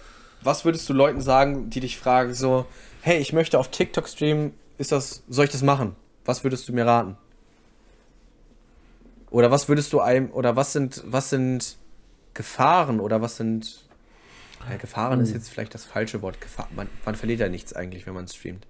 was 0.43 0.65
würdest 0.65 0.89
du 0.89 0.93
Leuten 0.93 1.21
sagen, 1.21 1.71
die 1.71 1.79
dich 1.79 1.97
fragen, 1.97 2.35
so, 2.35 2.67
hey, 3.03 3.19
ich 3.21 3.33
möchte 3.33 3.57
auf 3.57 3.71
TikTok 3.71 4.09
streamen, 4.09 4.53
ist 4.79 4.91
das, 4.91 5.23
soll 5.29 5.45
ich 5.45 5.53
das 5.53 5.63
machen? 5.63 5.95
Was 6.25 6.43
würdest 6.43 6.69
du 6.69 6.73
mir 6.73 6.87
raten? 6.87 7.17
Oder 9.31 9.53
was 9.53 9.69
würdest 9.69 9.93
du 9.93 10.01
einem, 10.01 10.33
oder 10.33 10.57
was 10.57 10.73
sind, 10.73 11.05
was 11.07 11.31
sind 11.31 11.77
Gefahren 12.35 12.99
oder 12.99 13.23
was 13.23 13.37
sind. 13.37 13.85
Ja, 14.69 14.77
Gefahren 14.77 15.21
ist 15.21 15.29
hm. 15.29 15.37
jetzt 15.37 15.51
vielleicht 15.51 15.73
das 15.73 15.85
falsche 15.85 16.21
Wort. 16.21 16.41
Gefahr, 16.41 16.69
man, 16.75 16.89
man 17.05 17.15
verliert 17.15 17.39
ja 17.39 17.49
nichts 17.49 17.75
eigentlich, 17.75 18.09
wenn 18.09 18.15
man 18.15 18.27
streamt. 18.27 18.67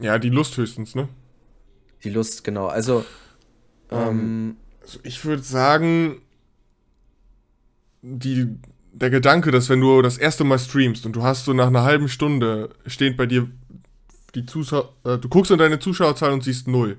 Ja, 0.00 0.18
die 0.18 0.30
Lust 0.30 0.56
höchstens, 0.56 0.96
ne? 0.96 1.08
Die 2.04 2.10
Lust, 2.10 2.44
genau. 2.44 2.66
Also, 2.66 3.04
ähm, 3.90 4.08
ähm 4.08 4.56
also 4.82 5.00
ich 5.02 5.24
würde 5.24 5.42
sagen, 5.42 6.20
die, 8.02 8.46
der 8.92 9.10
Gedanke, 9.10 9.50
dass 9.50 9.68
wenn 9.68 9.80
du 9.80 10.02
das 10.02 10.18
erste 10.18 10.44
Mal 10.44 10.58
streamst 10.58 11.06
und 11.06 11.16
du 11.16 11.22
hast 11.22 11.44
so 11.44 11.52
nach 11.52 11.66
einer 11.66 11.82
halben 11.82 12.08
Stunde 12.08 12.70
steht 12.86 13.16
bei 13.16 13.26
dir 13.26 13.48
die 14.34 14.46
Zuschauer, 14.46 14.92
äh, 15.04 15.18
du 15.18 15.28
guckst 15.28 15.50
in 15.50 15.58
deine 15.58 15.78
Zuschauerzahl 15.78 16.32
und 16.32 16.44
siehst 16.44 16.68
null 16.68 16.98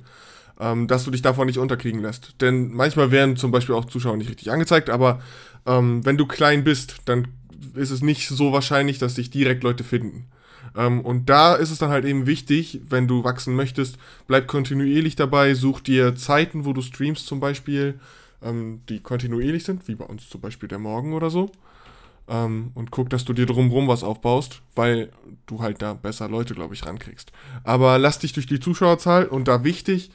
ähm, 0.60 0.88
dass 0.88 1.06
du 1.06 1.12
dich 1.12 1.22
davon 1.22 1.48
nicht 1.48 1.60
unterkriegen 1.60 2.02
lässt. 2.02 2.42
Denn 2.42 2.72
manchmal 2.72 3.12
werden 3.12 3.38
zum 3.38 3.52
Beispiel 3.52 3.76
auch 3.76 3.86
Zuschauer 3.86 4.18
nicht 4.18 4.30
richtig 4.30 4.52
angezeigt, 4.52 4.90
aber 4.90 5.22
ähm, 5.66 6.06
wenn 6.06 6.18
du 6.18 6.26
klein 6.26 6.64
bist, 6.64 6.98
dann 7.06 7.28
ist 7.76 7.92
es 7.92 8.02
nicht 8.02 8.28
so 8.28 8.52
wahrscheinlich, 8.54 8.98
dass 8.98 9.16
dich 9.16 9.30
direkt 9.30 9.64
Leute 9.64 9.84
finden. 9.84 10.28
Ähm, 10.76 11.02
und 11.02 11.30
da 11.30 11.56
ist 11.56 11.72
es 11.72 11.80
dann 11.80 11.90
halt 11.90 12.06
eben 12.06 12.26
wichtig, 12.26 12.82
wenn 12.90 13.08
du 13.08 13.24
wachsen 13.24 13.56
möchtest, 13.56 13.98
bleib 14.28 14.48
kontinuierlich 14.48 15.16
dabei, 15.16 15.54
such 15.54 15.82
dir 15.82 16.16
Zeiten, 16.16 16.66
wo 16.66 16.74
du 16.74 16.82
streamst 16.82 17.28
zum 17.28 17.40
Beispiel, 17.40 18.00
ähm, 18.42 18.82
die 18.90 19.00
kontinuierlich 19.00 19.64
sind, 19.64 19.88
wie 19.88 19.96
bei 19.96 20.06
uns 20.06 20.30
zum 20.30 20.42
Beispiel 20.42 20.70
der 20.70 20.80
Morgen 20.80 21.14
oder 21.14 21.30
so. 21.30 21.52
Ähm, 22.30 22.72
und 22.74 22.92
guck, 22.92 23.10
dass 23.10 23.26
du 23.26 23.34
dir 23.34 23.46
drumherum 23.46 23.88
was 23.88 24.04
aufbaust, 24.04 24.62
weil 24.76 25.12
du 25.46 25.62
halt 25.62 25.82
da 25.82 25.94
besser 25.94 26.28
Leute, 26.28 26.54
glaube 26.54 26.74
ich, 26.74 26.86
rankriegst. 26.86 27.32
Aber 27.64 27.98
lass 27.98 28.20
dich 28.20 28.34
durch 28.34 28.48
die 28.48 28.60
Zuschauerzahl 28.60 29.26
und 29.26 29.48
da 29.48 29.64
wichtig, 29.64 30.12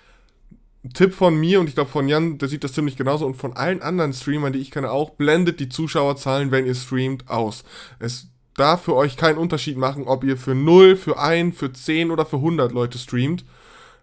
Tipp 0.95 1.15
von 1.15 1.39
mir 1.39 1.61
und 1.61 1.69
ich 1.69 1.75
glaube 1.75 1.91
von 1.91 2.09
Jan, 2.09 2.39
der 2.39 2.49
sieht 2.49 2.65
das 2.65 2.73
ziemlich 2.73 2.97
genauso 2.97 3.25
und 3.25 3.37
von 3.37 3.53
allen 3.53 3.83
anderen 3.83 4.13
Streamern, 4.13 4.53
die 4.53 4.59
ich 4.59 4.73
kenne 4.73 4.91
auch, 4.91 5.11
blendet 5.11 5.61
die 5.61 5.69
Zuschauerzahlen, 5.69 6.51
wenn 6.51 6.67
ihr 6.67 6.75
streamt, 6.75 7.29
aus. 7.29 7.63
Es 8.01 8.32
darf 8.57 8.83
für 8.83 8.95
euch 8.95 9.17
keinen 9.17 9.39
Unterschied 9.39 9.77
machen, 9.77 10.05
ob 10.05 10.25
ihr 10.25 10.37
für 10.37 10.55
0, 10.55 10.97
für 10.97 11.19
1, 11.19 11.57
für 11.57 11.73
10 11.73 12.11
oder 12.11 12.27
für 12.27 12.37
100 12.37 12.73
Leute 12.73 12.99
streamt. 12.99 13.45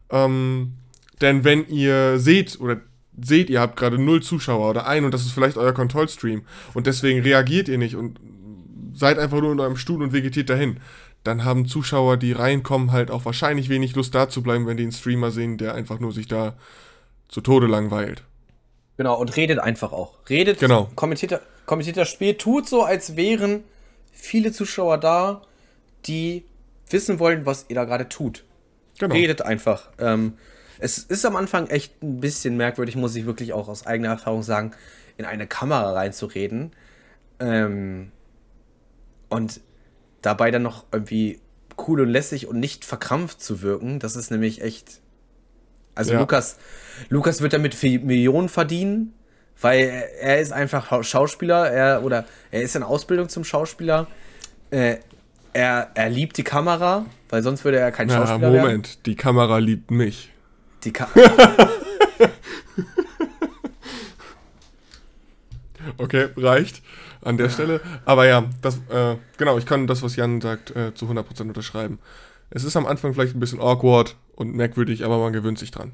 Ähm, 0.10 0.74
denn 1.22 1.44
wenn 1.44 1.68
ihr 1.68 2.20
seht 2.20 2.60
oder 2.60 2.78
seht, 3.22 3.50
ihr 3.50 3.60
habt 3.60 3.78
gerade 3.78 4.00
0 4.00 4.24
Zuschauer 4.24 4.70
oder 4.70 4.88
1 4.88 5.06
und 5.06 5.14
das 5.14 5.26
ist 5.26 5.32
vielleicht 5.32 5.58
euer 5.58 5.74
Kontrollstream 5.74 6.44
und 6.74 6.88
deswegen 6.88 7.22
reagiert 7.22 7.68
ihr 7.68 7.78
nicht 7.78 7.96
und 7.96 8.20
seid 8.94 9.20
einfach 9.20 9.40
nur 9.42 9.52
in 9.52 9.60
eurem 9.60 9.78
Stuhl 9.78 10.02
und 10.02 10.14
vegetiert 10.14 10.50
dahin, 10.50 10.80
dann 11.24 11.44
haben 11.44 11.68
Zuschauer, 11.68 12.18
die 12.18 12.32
reinkommen, 12.32 12.92
halt 12.92 13.12
auch 13.12 13.26
wahrscheinlich 13.26 13.70
wenig 13.70 13.96
Lust 13.96 14.16
da 14.16 14.30
zu 14.30 14.42
bleiben, 14.42 14.68
wenn 14.68 14.78
die 14.78 14.84
einen 14.84 14.92
Streamer 14.92 15.32
sehen, 15.32 15.58
der 15.58 15.76
einfach 15.76 16.00
nur 16.00 16.14
sich 16.14 16.28
da 16.28 16.56
zu 17.28 17.42
Tode 17.42 17.68
langweilt. 17.68 18.24
Genau, 18.98 19.20
und 19.20 19.36
redet 19.36 19.60
einfach 19.60 19.92
auch. 19.92 20.16
Redet, 20.30 20.60
genau. 20.60 20.90
kommentiert, 20.96 21.42
kommentiert 21.66 21.98
das 21.98 22.10
Spiel, 22.10 22.36
tut 22.36 22.68
so, 22.68 22.84
als 22.84 23.16
wären 23.16 23.64
viele 24.20 24.52
Zuschauer 24.52 24.98
da, 24.98 25.42
die 26.06 26.46
wissen 26.90 27.20
wollen, 27.20 27.46
was 27.46 27.66
ihr 27.70 27.76
da 27.76 27.86
gerade 27.86 28.10
tut. 28.10 28.44
Genau. 29.00 29.16
Redet 29.16 29.42
einfach. 29.42 29.90
Ähm, 29.98 30.34
es 30.80 30.98
ist 30.98 31.26
am 31.26 31.36
Anfang 31.36 31.68
echt 31.68 32.02
ein 32.04 32.20
bisschen 32.20 32.58
merkwürdig, 32.58 32.96
muss 32.96 33.16
ich 33.16 33.26
wirklich 33.26 33.54
auch 33.54 33.68
aus 33.68 33.86
eigener 33.86 34.10
Erfahrung 34.10 34.44
sagen, 34.44 34.72
in 35.18 35.26
eine 35.26 35.48
Kamera 35.48 35.94
reinzureden. 35.94 36.72
Ähm, 37.40 38.12
und 39.30 39.62
dabei 40.22 40.52
dann 40.52 40.64
noch 40.64 40.86
irgendwie 40.92 41.40
cool 41.88 42.02
und 42.02 42.10
lässig 42.10 42.48
und 42.48 42.60
nicht 42.60 42.84
verkrampft 42.84 43.42
zu 43.42 43.62
wirken. 43.62 44.00
Das 44.00 44.16
ist 44.16 44.32
nämlich 44.32 44.62
echt. 44.62 45.00
Also 45.96 46.14
ja. 46.14 46.20
Lukas, 46.20 46.58
Lukas 47.10 47.42
wird 47.42 47.54
damit 47.54 47.82
Millionen 47.82 48.50
verdienen, 48.50 49.14
weil 49.62 50.10
er 50.20 50.40
ist 50.40 50.52
einfach 50.54 51.04
Schauspieler, 51.04 51.70
er 51.70 52.04
oder 52.04 52.26
er 52.52 52.62
ist 52.62 52.76
in 52.76 52.84
Ausbildung 52.84 53.30
zum 53.30 53.44
Schauspieler. 53.44 54.08
Äh, 54.72 54.98
er, 55.54 55.92
er 55.94 56.10
liebt 56.10 56.38
die 56.38 56.44
Kamera, 56.44 57.06
weil 57.30 57.42
sonst 57.44 57.64
würde 57.66 57.80
er 57.80 57.92
kein 57.92 58.10
ja, 58.10 58.18
Schauspieler 58.18 58.50
Moment, 58.50 58.88
werden. 58.88 59.04
die 59.06 59.16
Kamera 59.16 59.58
liebt 59.58 59.92
mich. 59.92 60.32
Die 60.84 60.94
Kamera. 60.94 61.70
okay, 65.98 66.30
reicht 66.38 66.82
an 67.22 67.38
der 67.38 67.50
Stelle. 67.50 67.82
Aber 68.06 68.26
ja, 68.28 68.46
das, 68.62 68.78
äh, 68.90 69.16
genau, 69.38 69.58
ich 69.58 69.66
kann 69.66 69.88
das, 69.88 70.04
was 70.04 70.16
Jan 70.16 70.40
sagt, 70.42 70.76
äh, 70.76 70.94
zu 70.94 71.06
100% 71.06 71.42
unterschreiben. 71.42 72.00
Es 72.50 72.64
ist 72.64 72.78
am 72.78 72.86
Anfang 72.86 73.14
vielleicht 73.14 73.36
ein 73.36 73.40
bisschen 73.40 73.60
awkward 73.60 74.16
und 74.36 74.56
merkwürdig, 74.56 75.04
aber 75.04 75.20
man 75.20 75.34
gewöhnt 75.34 75.60
sich 75.60 75.72
dran. 75.72 75.92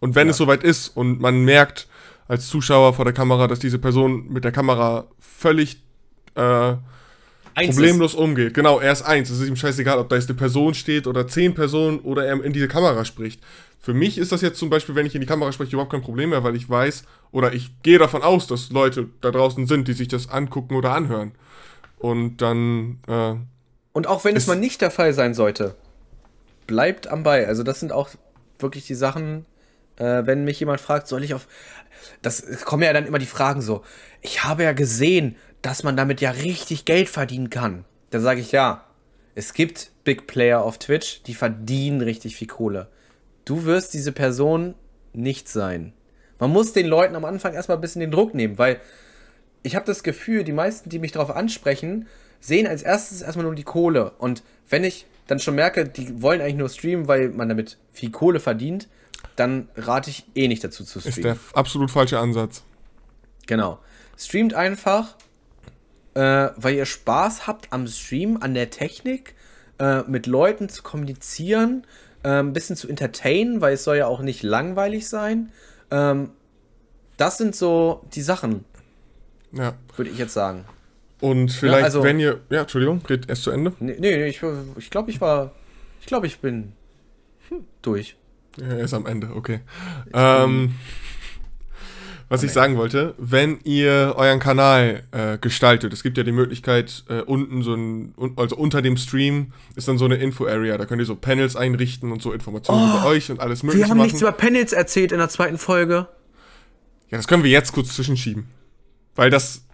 Und 0.00 0.14
wenn 0.14 0.26
ja. 0.26 0.32
es 0.32 0.36
soweit 0.36 0.62
ist 0.62 0.88
und 0.88 1.20
man 1.20 1.44
merkt, 1.44 1.88
als 2.28 2.48
Zuschauer 2.48 2.94
vor 2.94 3.04
der 3.04 3.14
Kamera, 3.14 3.46
dass 3.46 3.58
diese 3.58 3.78
Person 3.78 4.28
mit 4.28 4.44
der 4.44 4.52
Kamera 4.52 5.06
völlig 5.18 5.82
äh, 6.34 6.74
problemlos 7.54 8.14
umgeht. 8.14 8.54
Genau, 8.54 8.80
er 8.80 8.92
ist 8.92 9.02
eins. 9.02 9.30
Es 9.30 9.40
ist 9.40 9.48
ihm 9.48 9.56
scheißegal, 9.56 9.98
ob 9.98 10.08
da 10.08 10.16
jetzt 10.16 10.28
eine 10.28 10.38
Person 10.38 10.74
steht 10.74 11.06
oder 11.06 11.26
zehn 11.26 11.54
Personen 11.54 12.00
oder 12.00 12.26
er 12.26 12.42
in 12.42 12.52
diese 12.52 12.68
Kamera 12.68 13.04
spricht. 13.04 13.40
Für 13.78 13.94
mich 13.94 14.18
ist 14.18 14.32
das 14.32 14.42
jetzt 14.42 14.58
zum 14.58 14.68
Beispiel, 14.68 14.94
wenn 14.94 15.06
ich 15.06 15.14
in 15.14 15.20
die 15.20 15.26
Kamera 15.26 15.52
spreche, 15.52 15.72
überhaupt 15.72 15.92
kein 15.92 16.02
Problem 16.02 16.30
mehr, 16.30 16.42
weil 16.42 16.56
ich 16.56 16.68
weiß 16.68 17.04
oder 17.30 17.52
ich 17.52 17.70
gehe 17.82 17.98
davon 17.98 18.22
aus, 18.22 18.46
dass 18.46 18.70
Leute 18.70 19.08
da 19.20 19.30
draußen 19.30 19.66
sind, 19.66 19.88
die 19.88 19.92
sich 19.92 20.08
das 20.08 20.28
angucken 20.28 20.74
oder 20.74 20.92
anhören. 20.92 21.32
Und 21.98 22.38
dann. 22.38 22.98
Äh, 23.06 23.34
und 23.92 24.06
auch 24.06 24.24
wenn 24.24 24.36
es 24.36 24.46
mal 24.46 24.56
nicht 24.56 24.80
der 24.80 24.90
Fall 24.90 25.12
sein 25.12 25.34
sollte, 25.34 25.76
bleibt 26.66 27.06
am 27.06 27.22
Ball. 27.22 27.46
Also, 27.46 27.62
das 27.62 27.80
sind 27.80 27.92
auch 27.92 28.10
wirklich 28.58 28.86
die 28.86 28.94
Sachen, 28.94 29.46
äh, 29.96 30.26
wenn 30.26 30.44
mich 30.44 30.60
jemand 30.60 30.80
fragt, 30.80 31.06
soll 31.08 31.24
ich 31.24 31.34
auf. 31.34 31.46
Das 32.22 32.64
kommen 32.64 32.82
ja 32.82 32.92
dann 32.92 33.06
immer 33.06 33.18
die 33.18 33.26
Fragen 33.26 33.62
so. 33.62 33.82
Ich 34.20 34.44
habe 34.44 34.64
ja 34.64 34.72
gesehen, 34.72 35.36
dass 35.62 35.82
man 35.82 35.96
damit 35.96 36.20
ja 36.20 36.30
richtig 36.30 36.84
Geld 36.84 37.08
verdienen 37.08 37.50
kann. 37.50 37.84
Da 38.10 38.20
sage 38.20 38.40
ich 38.40 38.52
ja. 38.52 38.84
Es 39.34 39.52
gibt 39.52 39.90
Big 40.04 40.26
Player 40.26 40.62
auf 40.62 40.78
Twitch, 40.78 41.22
die 41.24 41.34
verdienen 41.34 42.00
richtig 42.00 42.36
viel 42.36 42.48
Kohle. 42.48 42.88
Du 43.44 43.64
wirst 43.64 43.92
diese 43.92 44.12
Person 44.12 44.74
nicht 45.12 45.48
sein. 45.48 45.92
Man 46.38 46.50
muss 46.50 46.72
den 46.72 46.86
Leuten 46.86 47.16
am 47.16 47.24
Anfang 47.24 47.54
erstmal 47.54 47.78
ein 47.78 47.80
bisschen 47.80 48.00
den 48.00 48.10
Druck 48.10 48.34
nehmen, 48.34 48.58
weil 48.58 48.80
ich 49.62 49.74
habe 49.74 49.86
das 49.86 50.02
Gefühl, 50.02 50.44
die 50.44 50.52
meisten, 50.52 50.88
die 50.88 50.98
mich 50.98 51.12
darauf 51.12 51.30
ansprechen, 51.30 52.06
sehen 52.40 52.66
als 52.66 52.82
erstes 52.82 53.22
erstmal 53.22 53.46
nur 53.46 53.54
die 53.54 53.64
Kohle. 53.64 54.12
Und 54.18 54.42
wenn 54.68 54.84
ich 54.84 55.06
dann 55.26 55.40
schon 55.40 55.56
merke, 55.56 55.84
die 55.88 56.22
wollen 56.22 56.40
eigentlich 56.40 56.56
nur 56.56 56.68
streamen, 56.68 57.08
weil 57.08 57.30
man 57.30 57.48
damit 57.48 57.78
viel 57.92 58.10
Kohle 58.10 58.40
verdient, 58.40 58.88
dann 59.34 59.68
rate 59.76 60.10
ich 60.10 60.24
eh 60.34 60.48
nicht 60.48 60.62
dazu 60.62 60.84
zu 60.84 61.00
streamen. 61.00 61.18
Ist 61.18 61.24
der 61.24 61.36
absolut 61.58 61.90
falsche 61.90 62.18
Ansatz. 62.18 62.62
Genau. 63.46 63.78
Streamt 64.16 64.54
einfach, 64.54 65.16
äh, 66.14 66.48
weil 66.56 66.74
ihr 66.74 66.86
Spaß 66.86 67.46
habt 67.46 67.72
am 67.72 67.86
Stream, 67.86 68.38
an 68.40 68.54
der 68.54 68.70
Technik, 68.70 69.34
äh, 69.78 70.02
mit 70.02 70.26
Leuten 70.26 70.68
zu 70.68 70.82
kommunizieren, 70.82 71.86
äh, 72.22 72.28
ein 72.28 72.52
bisschen 72.52 72.76
zu 72.76 72.88
entertainen, 72.88 73.60
weil 73.60 73.74
es 73.74 73.84
soll 73.84 73.98
ja 73.98 74.06
auch 74.06 74.20
nicht 74.20 74.42
langweilig 74.42 75.08
sein. 75.08 75.52
Ähm, 75.90 76.30
das 77.16 77.38
sind 77.38 77.54
so 77.56 78.04
die 78.14 78.22
Sachen, 78.22 78.64
ja. 79.52 79.74
Würde 79.96 80.10
ich 80.10 80.18
jetzt 80.18 80.34
sagen. 80.34 80.64
Und 81.20 81.50
vielleicht, 81.50 81.78
ja, 81.78 81.84
also, 81.84 82.02
wenn 82.02 82.20
ihr. 82.20 82.40
Ja, 82.50 82.62
Entschuldigung, 82.62 83.00
red 83.08 83.28
erst 83.28 83.44
zu 83.44 83.50
Ende. 83.50 83.72
Nee, 83.80 83.96
nee 83.98 84.26
ich, 84.26 84.42
ich 84.76 84.90
glaube, 84.90 85.10
ich 85.10 85.20
war. 85.20 85.52
Ich 86.00 86.06
glaube, 86.06 86.26
ich 86.26 86.38
bin 86.40 86.72
hm, 87.48 87.64
durch. 87.82 88.16
Er 88.60 88.80
ist 88.80 88.94
am 88.94 89.06
Ende, 89.06 89.30
okay. 89.34 89.60
Ähm, 90.12 90.74
was 92.28 92.42
ich 92.42 92.52
sagen 92.52 92.76
wollte, 92.76 93.14
wenn 93.18 93.60
ihr 93.62 94.14
euren 94.16 94.40
Kanal 94.40 95.04
äh, 95.12 95.38
gestaltet, 95.38 95.92
es 95.92 96.02
gibt 96.02 96.18
ja 96.18 96.24
die 96.24 96.32
Möglichkeit, 96.32 97.04
äh, 97.08 97.20
unten 97.20 97.62
so 97.62 97.74
ein, 97.74 98.14
also 98.34 98.56
unter 98.56 98.82
dem 98.82 98.96
Stream 98.96 99.52
ist 99.76 99.86
dann 99.86 99.96
so 99.96 100.06
eine 100.06 100.16
Info-Area, 100.16 100.76
da 100.76 100.86
könnt 100.86 101.00
ihr 101.00 101.06
so 101.06 101.14
Panels 101.14 101.54
einrichten 101.54 102.10
und 102.10 102.22
so 102.22 102.32
Informationen 102.32 102.90
oh, 102.94 102.98
über 102.98 103.06
euch 103.06 103.30
und 103.30 103.38
alles 103.38 103.62
mögliche. 103.62 103.84
Wir 103.84 103.90
haben 103.90 103.98
machen. 103.98 104.06
nichts 104.06 104.22
über 104.22 104.32
Panels 104.32 104.72
erzählt 104.72 105.12
in 105.12 105.18
der 105.18 105.28
zweiten 105.28 105.58
Folge. 105.58 106.08
Ja, 107.10 107.16
das 107.16 107.28
können 107.28 107.44
wir 107.44 107.50
jetzt 107.50 107.72
kurz 107.72 107.94
zwischenschieben. 107.94 108.46
Weil 109.14 109.30
das 109.30 109.65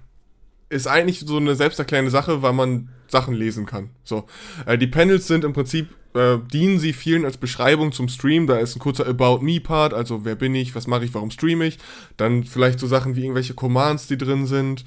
ist 0.73 0.87
eigentlich 0.87 1.21
so 1.21 1.37
eine 1.37 1.55
selbsterklärende 1.55 2.11
Sache, 2.11 2.43
weil 2.43 2.53
man 2.53 2.89
Sachen 3.09 3.35
lesen 3.35 3.67
kann. 3.67 3.91
So, 4.05 4.25
äh, 4.67 4.79
die 4.79 4.87
Panels 4.87 5.27
sind 5.27 5.45
im 5.45 5.53
Prinzip 5.53 5.89
äh, 6.15 6.39
dienen 6.53 6.79
sie 6.79 6.93
vielen 6.93 7.25
als 7.25 7.37
Beschreibung 7.37 7.93
zum 7.93 8.09
Stream. 8.09 8.47
Da 8.47 8.59
ist 8.59 8.77
ein 8.77 8.81
kurzer 8.81 9.07
About 9.07 9.41
Me 9.43 9.61
Part, 9.61 9.95
also 9.95 10.25
wer 10.25 10.35
bin 10.35 10.55
ich, 10.55 10.75
was 10.75 10.87
mache 10.87 11.05
ich, 11.05 11.15
warum 11.15 11.31
streame 11.31 11.67
ich. 11.67 11.79
Dann 12.17 12.45
vielleicht 12.45 12.79
so 12.79 12.87
Sachen 12.87 13.17
wie 13.17 13.23
irgendwelche 13.23 13.55
Commands, 13.55 14.09
die 14.09 14.19
drin 14.19 14.47
sind. 14.47 14.85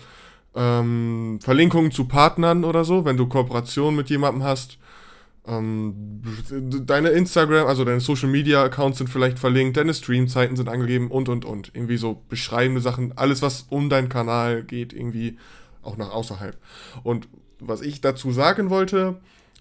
Ähm, 0.55 1.39
Verlinkungen 1.41 1.91
zu 1.91 2.05
Partnern 2.05 2.63
oder 2.63 2.85
so, 2.85 3.05
wenn 3.05 3.17
du 3.17 3.27
Kooperation 3.27 3.95
mit 3.95 4.09
jemandem 4.09 4.43
hast. 4.43 4.77
Ähm, 5.47 6.21
deine 6.85 7.09
Instagram, 7.09 7.67
also 7.67 7.85
deine 7.85 7.99
Social 7.99 8.29
Media 8.29 8.63
Accounts 8.63 8.97
sind 8.97 9.09
vielleicht 9.09 9.37
verlinkt, 9.37 9.77
deine 9.77 9.93
Streamzeiten 9.93 10.55
sind 10.55 10.69
angegeben 10.69 11.11
und 11.11 11.29
und 11.29 11.45
und. 11.45 11.71
Irgendwie 11.73 11.97
so 11.97 12.23
beschreibende 12.29 12.81
Sachen, 12.81 13.17
alles 13.17 13.41
was 13.41 13.67
um 13.69 13.89
deinen 13.89 14.09
Kanal 14.09 14.63
geht, 14.63 14.93
irgendwie 14.93 15.37
auch 15.85 15.97
nach 15.97 16.11
außerhalb. 16.11 16.57
Und 17.03 17.27
was 17.59 17.81
ich 17.81 18.01
dazu 18.01 18.31
sagen 18.31 18.69
wollte, 18.69 19.17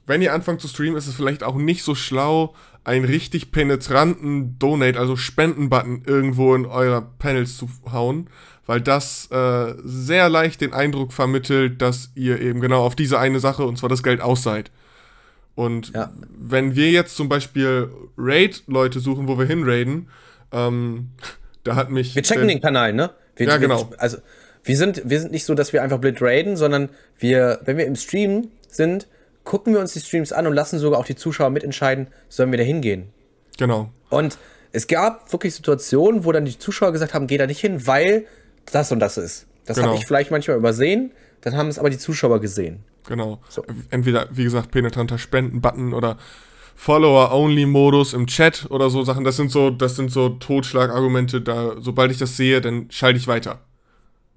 wenn 0.07 0.21
ihr 0.21 0.35
anfangt 0.35 0.61
zu 0.61 0.69
streamen, 0.69 0.97
ist 0.97 1.07
es 1.07 1.15
vielleicht 1.15 1.43
auch 1.43 1.57
nicht 1.57 1.83
so 1.83 1.95
schlau, 1.95 2.55
einen 2.85 3.07
richtig 3.07 3.51
penetranten 3.51 4.59
Donate, 4.59 4.99
also 4.99 5.17
Spenden-Button 5.17 6.03
irgendwo 6.07 6.55
in 6.55 6.67
eurer 6.67 7.01
Panels 7.01 7.57
zu 7.57 7.71
hauen, 7.91 8.29
weil 8.67 8.81
das 8.81 9.31
äh, 9.31 9.75
sehr 9.83 10.29
leicht 10.29 10.61
den 10.61 10.75
Eindruck 10.75 11.13
vermittelt, 11.13 11.81
dass 11.81 12.11
ihr 12.15 12.41
eben 12.41 12.61
genau 12.61 12.85
auf 12.85 12.95
diese 12.95 13.19
eine 13.19 13.41
Sache, 13.41 13.65
und 13.65 13.79
zwar 13.79 13.89
das 13.89 14.03
Geld, 14.03 14.21
aus 14.21 14.43
seid. 14.43 14.71
Und 15.55 15.93
ja. 15.95 16.13
wenn 16.37 16.75
wir 16.75 16.91
jetzt 16.91 17.17
zum 17.17 17.29
Beispiel 17.29 17.91
Raid-Leute 18.19 19.01
suchen, 19.01 19.29
wo 19.29 19.39
wir 19.39 19.47
hinraiden, 19.47 20.09
ähm, 20.53 21.11
da 21.65 21.77
hat 21.77 21.91
mich. 21.91 22.15
Wir 22.15 22.23
checken 22.23 22.49
den 22.49 22.61
Kanal, 22.61 22.93
ne? 22.93 23.11
Wir, 23.37 23.49
ja, 23.49 23.57
genau. 23.57 23.91
Wir, 23.91 24.01
also, 24.01 24.19
wir 24.65 24.77
sind, 24.77 25.03
wir 25.05 25.21
sind 25.21 25.31
nicht 25.31 25.45
so, 25.45 25.55
dass 25.55 25.73
wir 25.73 25.83
einfach 25.83 25.99
blind 25.99 26.21
raiden, 26.21 26.57
sondern 26.57 26.89
wir, 27.19 27.61
wenn 27.65 27.77
wir 27.77 27.87
im 27.87 27.97
Stream 27.97 28.49
sind, 28.67 29.07
gucken 29.45 29.75
wir 29.75 29.81
uns 29.81 29.93
die 29.93 30.01
Streams 30.01 30.33
an 30.33 30.47
und 30.47 30.55
lassen 30.55 30.79
sogar 30.79 30.99
auch 30.99 31.05
die 31.05 31.17
Zuschauer 31.17 31.51
mitentscheiden, 31.51 32.09
sollen 32.29 32.51
wir 32.51 32.59
da 32.59 32.65
hingehen. 32.65 33.09
Genau. 33.59 33.91
Und 34.09 34.39
es 34.73 34.87
gab 34.87 35.33
wirklich 35.33 35.55
Situationen, 35.55 36.25
wo 36.25 36.33
dann 36.33 36.47
die 36.47 36.59
Zuschauer 36.59 36.93
gesagt 36.93 37.15
haben, 37.15 37.27
geh 37.27 37.37
da 37.37 37.47
nicht 37.47 37.61
hin, 37.61 37.87
weil 37.87 38.27
das 38.73 38.91
und 38.91 39.01
das 39.01 39.19
ist. 39.19 39.47
Das 39.67 39.77
genau. 39.77 39.89
habe 39.89 39.99
ich 39.99 40.07
vielleicht 40.07 40.31
manchmal 40.31 40.57
übersehen, 40.57 41.13
dann 41.43 41.57
haben 41.57 41.69
es 41.69 41.79
aber 41.79 41.91
die 41.91 41.99
Zuschauer 41.99 42.41
gesehen. 42.41 42.83
Genau. 43.07 43.39
So. 43.51 43.65
Entweder, 43.91 44.29
wie 44.33 44.45
gesagt, 44.45 44.71
penetranter 44.71 45.19
Spenden-Button 45.19 45.93
oder 45.93 46.17
Follower-Only-Modus 46.75 48.15
im 48.15 48.27
Chat 48.27 48.67
oder 48.71 48.89
so 48.89 49.05
Sachen. 49.05 49.25
Das 49.25 49.37
sind 49.37 49.51
so, 49.51 49.71
das 49.71 49.97
sind 49.97 50.11
so 50.11 50.31
Totschlagargumente. 50.31 51.43
Da, 51.43 51.77
sobald 51.79 52.11
ich 52.11 52.19
das 52.19 52.37
sehe, 52.37 52.61
dann 52.61 52.91
schalte 52.91 53.19
ich 53.19 53.29
weiter. 53.29 53.61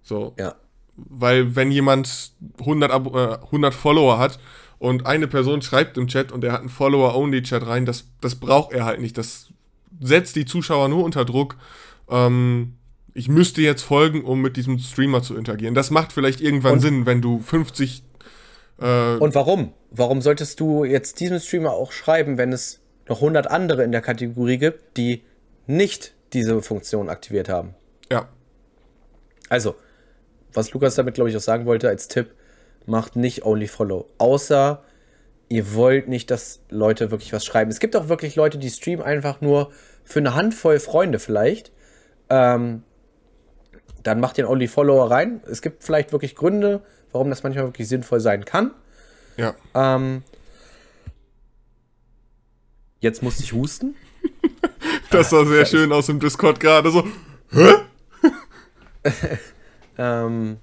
So. 0.07 0.33
Ja. 0.39 0.55
Weil 0.95 1.55
wenn 1.55 1.71
jemand 1.71 2.31
100, 2.59 2.91
Ab 2.91 3.13
äh, 3.13 3.45
100 3.45 3.73
Follower 3.73 4.17
hat 4.17 4.39
und 4.79 5.05
eine 5.05 5.27
Person 5.27 5.61
schreibt 5.61 5.97
im 5.97 6.07
Chat 6.07 6.31
und 6.31 6.43
er 6.43 6.53
hat 6.53 6.61
einen 6.61 6.69
Follower-Only-Chat 6.69 7.67
rein, 7.67 7.85
das, 7.85 8.05
das 8.21 8.35
braucht 8.35 8.73
er 8.73 8.85
halt 8.85 9.01
nicht. 9.01 9.17
Das 9.17 9.47
setzt 9.99 10.35
die 10.35 10.45
Zuschauer 10.45 10.87
nur 10.87 11.03
unter 11.03 11.25
Druck. 11.25 11.57
Ähm, 12.09 12.77
ich 13.13 13.29
müsste 13.29 13.61
jetzt 13.61 13.81
folgen, 13.81 14.23
um 14.23 14.41
mit 14.41 14.57
diesem 14.57 14.79
Streamer 14.79 15.21
zu 15.21 15.35
interagieren. 15.35 15.75
Das 15.75 15.91
macht 15.91 16.13
vielleicht 16.13 16.39
irgendwann 16.39 16.73
und, 16.73 16.79
Sinn, 16.79 17.05
wenn 17.05 17.21
du 17.21 17.39
50. 17.39 18.03
Äh, 18.79 19.15
und 19.17 19.35
warum? 19.35 19.73
Warum 19.91 20.21
solltest 20.21 20.59
du 20.59 20.83
jetzt 20.83 21.19
diesem 21.19 21.39
Streamer 21.39 21.71
auch 21.71 21.91
schreiben, 21.91 22.37
wenn 22.37 22.53
es 22.53 22.79
noch 23.07 23.17
100 23.17 23.49
andere 23.49 23.83
in 23.83 23.91
der 23.91 24.01
Kategorie 24.01 24.57
gibt, 24.57 24.97
die 24.97 25.23
nicht 25.65 26.13
diese 26.33 26.61
Funktion 26.61 27.09
aktiviert 27.09 27.49
haben? 27.49 27.73
Ja. 28.11 28.29
Also, 29.49 29.75
was 30.53 30.73
Lukas 30.73 30.95
damit, 30.95 31.15
glaube 31.15 31.29
ich, 31.29 31.37
auch 31.37 31.41
sagen 31.41 31.65
wollte 31.65 31.89
als 31.89 32.07
Tipp, 32.07 32.33
macht 32.85 33.15
nicht 33.15 33.45
Only 33.45 33.67
Follow. 33.67 34.07
Außer 34.17 34.83
ihr 35.49 35.73
wollt 35.73 36.07
nicht, 36.07 36.31
dass 36.31 36.61
Leute 36.69 37.11
wirklich 37.11 37.33
was 37.33 37.45
schreiben. 37.45 37.71
Es 37.71 37.79
gibt 37.79 37.95
auch 37.95 38.09
wirklich 38.09 38.35
Leute, 38.35 38.57
die 38.57 38.69
streamen 38.69 39.05
einfach 39.05 39.41
nur 39.41 39.71
für 40.03 40.19
eine 40.19 40.35
Handvoll 40.35 40.79
Freunde 40.79 41.19
vielleicht. 41.19 41.71
Ähm, 42.29 42.83
dann 44.03 44.19
macht 44.19 44.37
den 44.37 44.45
Only 44.45 44.67
Follower 44.67 45.09
rein. 45.09 45.41
Es 45.49 45.61
gibt 45.61 45.83
vielleicht 45.83 46.11
wirklich 46.11 46.35
Gründe, 46.35 46.81
warum 47.11 47.29
das 47.29 47.43
manchmal 47.43 47.65
wirklich 47.65 47.87
sinnvoll 47.87 48.19
sein 48.19 48.45
kann. 48.45 48.71
Ja. 49.37 49.55
Ähm, 49.73 50.23
jetzt 52.99 53.21
musste 53.21 53.43
ich 53.43 53.53
husten. 53.53 53.95
das 55.11 55.29
sah 55.29 55.45
sehr 55.45 55.65
schön 55.65 55.91
aus 55.91 56.09
im 56.09 56.19
Discord 56.19 56.59
gerade 56.59 56.91
so. 56.91 57.05
Hä? 57.51 57.73
ähm, 59.97 60.57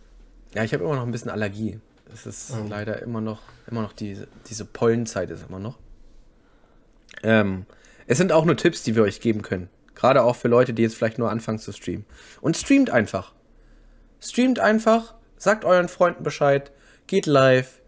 ja, 0.54 0.64
ich 0.64 0.72
habe 0.72 0.84
immer 0.84 0.96
noch 0.96 1.02
ein 1.02 1.12
bisschen 1.12 1.30
Allergie. 1.30 1.80
Es 2.12 2.26
ist 2.26 2.52
oh. 2.52 2.66
leider 2.68 3.02
immer 3.02 3.20
noch, 3.20 3.42
immer 3.66 3.82
noch 3.82 3.92
diese, 3.92 4.28
diese 4.48 4.64
Pollenzeit 4.64 5.30
ist 5.30 5.46
immer 5.48 5.58
noch. 5.58 5.78
Ähm, 7.22 7.66
es 8.06 8.18
sind 8.18 8.32
auch 8.32 8.44
nur 8.44 8.56
Tipps, 8.56 8.82
die 8.82 8.94
wir 8.94 9.02
euch 9.02 9.20
geben 9.20 9.42
können. 9.42 9.68
Gerade 9.94 10.22
auch 10.22 10.36
für 10.36 10.48
Leute, 10.48 10.74
die 10.74 10.82
jetzt 10.82 10.96
vielleicht 10.96 11.18
nur 11.18 11.30
anfangen 11.30 11.58
zu 11.58 11.72
streamen. 11.72 12.04
Und 12.40 12.56
streamt 12.56 12.90
einfach. 12.90 13.32
Streamt 14.20 14.58
einfach, 14.58 15.14
sagt 15.36 15.64
euren 15.64 15.88
Freunden 15.88 16.22
Bescheid, 16.22 16.72
geht 17.06 17.26
live, 17.26 17.80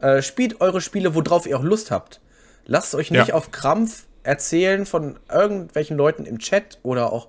äh, 0.00 0.22
spielt 0.22 0.60
eure 0.60 0.80
Spiele, 0.80 1.14
worauf 1.14 1.46
ihr 1.46 1.58
auch 1.58 1.62
Lust 1.62 1.90
habt. 1.90 2.20
Lasst 2.66 2.94
euch 2.94 3.10
nicht 3.10 3.28
ja. 3.28 3.34
auf 3.34 3.50
Krampf 3.50 4.06
erzählen 4.22 4.86
von 4.86 5.18
irgendwelchen 5.30 5.96
Leuten 5.96 6.24
im 6.24 6.38
Chat 6.38 6.78
oder 6.82 7.12
auch 7.12 7.28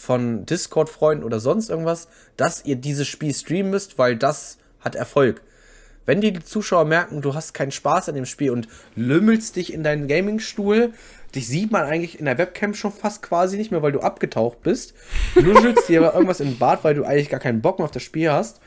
von 0.00 0.46
Discord-Freunden 0.46 1.24
oder 1.24 1.40
sonst 1.40 1.68
irgendwas, 1.68 2.08
dass 2.36 2.64
ihr 2.64 2.76
dieses 2.76 3.06
Spiel 3.06 3.34
streamen 3.34 3.70
müsst, 3.70 3.98
weil 3.98 4.16
das 4.16 4.58
hat 4.80 4.94
Erfolg. 4.94 5.42
Wenn 6.06 6.22
die 6.22 6.32
Zuschauer 6.42 6.86
merken, 6.86 7.20
du 7.20 7.34
hast 7.34 7.52
keinen 7.52 7.70
Spaß 7.70 8.08
an 8.08 8.14
dem 8.14 8.24
Spiel 8.24 8.50
und 8.50 8.66
lümmelst 8.96 9.56
dich 9.56 9.72
in 9.72 9.84
deinen 9.84 10.08
Gaming-Stuhl, 10.08 10.94
dich 11.34 11.46
sieht 11.46 11.70
man 11.70 11.84
eigentlich 11.84 12.18
in 12.18 12.24
der 12.24 12.38
Webcam 12.38 12.72
schon 12.72 12.92
fast 12.92 13.22
quasi 13.22 13.58
nicht 13.58 13.70
mehr, 13.70 13.82
weil 13.82 13.92
du 13.92 14.00
abgetaucht 14.00 14.62
bist. 14.62 14.94
Nuschelst 15.34 15.88
dir 15.88 16.00
aber 16.00 16.14
irgendwas 16.14 16.38
den 16.38 16.58
Bart, 16.58 16.82
weil 16.82 16.94
du 16.94 17.04
eigentlich 17.04 17.28
gar 17.28 17.38
keinen 17.38 17.60
Bock 17.60 17.78
mehr 17.78 17.84
auf 17.84 17.90
das 17.90 18.02
Spiel 18.02 18.32
hast. 18.32 18.60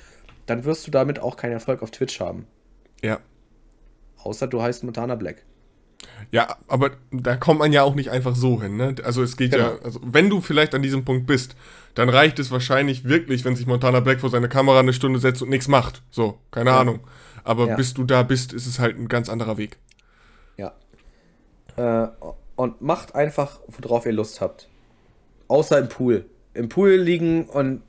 Dann 0.46 0.66
wirst 0.66 0.86
du 0.86 0.92
damit 0.92 1.20
auch 1.20 1.36
keinen 1.36 1.54
Erfolg 1.54 1.82
auf 1.82 1.90
Twitch 1.90 2.20
haben. 2.20 2.46
Ja. 3.02 3.20
Außer 4.24 4.48
du 4.48 4.62
heißt 4.62 4.84
Montana 4.84 5.16
Black. 5.16 5.44
Ja, 6.32 6.58
aber 6.68 6.92
da 7.12 7.36
kommt 7.36 7.60
man 7.60 7.72
ja 7.72 7.84
auch 7.84 7.96
nicht 7.96 8.10
einfach 8.10 8.36
so 8.36 8.62
hin, 8.62 8.76
ne? 8.76 8.96
Also 9.04 9.22
es 9.22 9.38
geht 9.38 9.52
genau. 9.52 9.66
ja, 9.66 9.78
also 9.84 10.00
wenn 10.04 10.30
du 10.30 10.42
vielleicht 10.42 10.74
an 10.74 10.82
diesem 10.82 11.06
Punkt 11.06 11.28
bist, 11.28 11.56
dann 11.96 12.10
reicht 12.10 12.40
es 12.40 12.50
wahrscheinlich 12.50 13.04
wirklich, 13.06 13.46
wenn 13.46 13.56
sich 13.56 13.68
Montana 13.68 14.00
Black 14.00 14.22
vor 14.22 14.30
seine 14.30 14.50
Kamera 14.50 14.80
eine 14.80 14.94
Stunde 14.94 15.20
setzt 15.20 15.42
und 15.42 15.50
nichts 15.50 15.68
macht. 15.68 16.02
So, 16.10 16.40
keine 16.50 16.72
ja. 16.72 16.80
Ahnung. 16.80 17.02
Aber 17.44 17.68
ja. 17.68 17.76
bis 17.76 17.94
du 17.94 18.04
da 18.04 18.24
bist, 18.24 18.54
ist 18.54 18.66
es 18.66 18.80
halt 18.80 18.98
ein 18.98 19.08
ganz 19.08 19.30
anderer 19.30 19.58
Weg. 19.58 19.78
Ja. 20.58 20.74
Äh, 21.76 22.08
und 22.56 22.82
macht 22.82 23.16
einfach, 23.16 23.60
worauf 23.68 24.06
ihr 24.06 24.14
Lust 24.14 24.42
habt. 24.42 24.70
Außer 25.48 25.78
im 25.78 25.90
Pool. 25.90 26.26
Im 26.54 26.70
Pool 26.70 26.92
liegen 26.96 27.46
und 27.46 27.82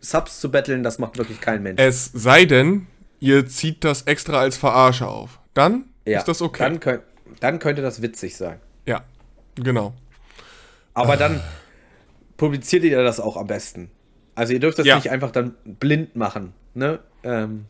Subs 0.00 0.40
zu 0.40 0.50
betteln, 0.50 0.82
das 0.82 0.98
macht 0.98 1.18
wirklich 1.18 1.40
kein 1.40 1.62
Mensch. 1.62 1.80
Es 1.80 2.06
sei 2.06 2.46
denn, 2.46 2.86
ihr 3.18 3.46
zieht 3.46 3.84
das 3.84 4.02
extra 4.02 4.40
als 4.40 4.56
Verarsche 4.56 5.06
auf. 5.06 5.40
Dann 5.54 5.84
ja, 6.06 6.18
ist 6.18 6.28
das 6.28 6.40
okay. 6.40 6.62
Dann, 6.62 6.80
könnt, 6.80 7.02
dann 7.40 7.58
könnte 7.58 7.82
das 7.82 8.02
witzig 8.02 8.36
sein. 8.36 8.58
Ja, 8.86 9.02
genau. 9.54 9.94
Aber 10.94 11.16
dann 11.16 11.40
publiziert 12.36 12.84
ihr 12.84 13.02
das 13.02 13.20
auch 13.20 13.36
am 13.36 13.46
besten. 13.46 13.90
Also 14.34 14.52
ihr 14.52 14.60
dürft 14.60 14.78
das 14.78 14.86
ja. 14.86 14.96
nicht 14.96 15.10
einfach 15.10 15.30
dann 15.30 15.54
blind 15.64 16.16
machen. 16.16 16.52
Ne? 16.74 17.00
Ähm, 17.22 17.66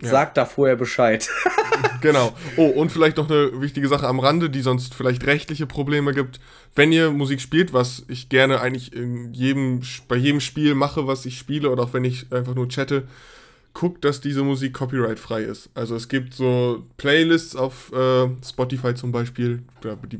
ja. 0.00 0.08
Sagt 0.08 0.36
da 0.36 0.44
vorher 0.44 0.76
Bescheid. 0.76 1.28
genau. 2.00 2.32
Oh, 2.56 2.66
und 2.66 2.90
vielleicht 2.90 3.16
noch 3.16 3.30
eine 3.30 3.60
wichtige 3.60 3.88
Sache 3.88 4.06
am 4.06 4.20
Rande, 4.20 4.50
die 4.50 4.60
sonst 4.60 4.94
vielleicht 4.94 5.26
rechtliche 5.26 5.66
Probleme 5.66 6.12
gibt. 6.12 6.40
Wenn 6.74 6.92
ihr 6.92 7.10
Musik 7.10 7.40
spielt, 7.40 7.72
was 7.72 8.04
ich 8.08 8.28
gerne 8.28 8.60
eigentlich 8.60 8.92
in 8.92 9.32
jedem, 9.32 9.82
bei 10.08 10.16
jedem 10.16 10.40
Spiel 10.40 10.74
mache, 10.74 11.06
was 11.06 11.26
ich 11.26 11.38
spiele, 11.38 11.70
oder 11.70 11.84
auch 11.84 11.92
wenn 11.92 12.04
ich 12.04 12.32
einfach 12.32 12.54
nur 12.54 12.68
chatte, 12.68 13.04
guckt, 13.74 14.04
dass 14.04 14.20
diese 14.20 14.42
Musik 14.42 14.74
copyright-frei 14.74 15.42
ist. 15.42 15.70
Also 15.74 15.96
es 15.96 16.08
gibt 16.08 16.34
so 16.34 16.84
Playlists 16.96 17.56
auf 17.56 17.92
äh, 17.92 18.28
Spotify 18.44 18.94
zum 18.94 19.12
Beispiel. 19.12 19.62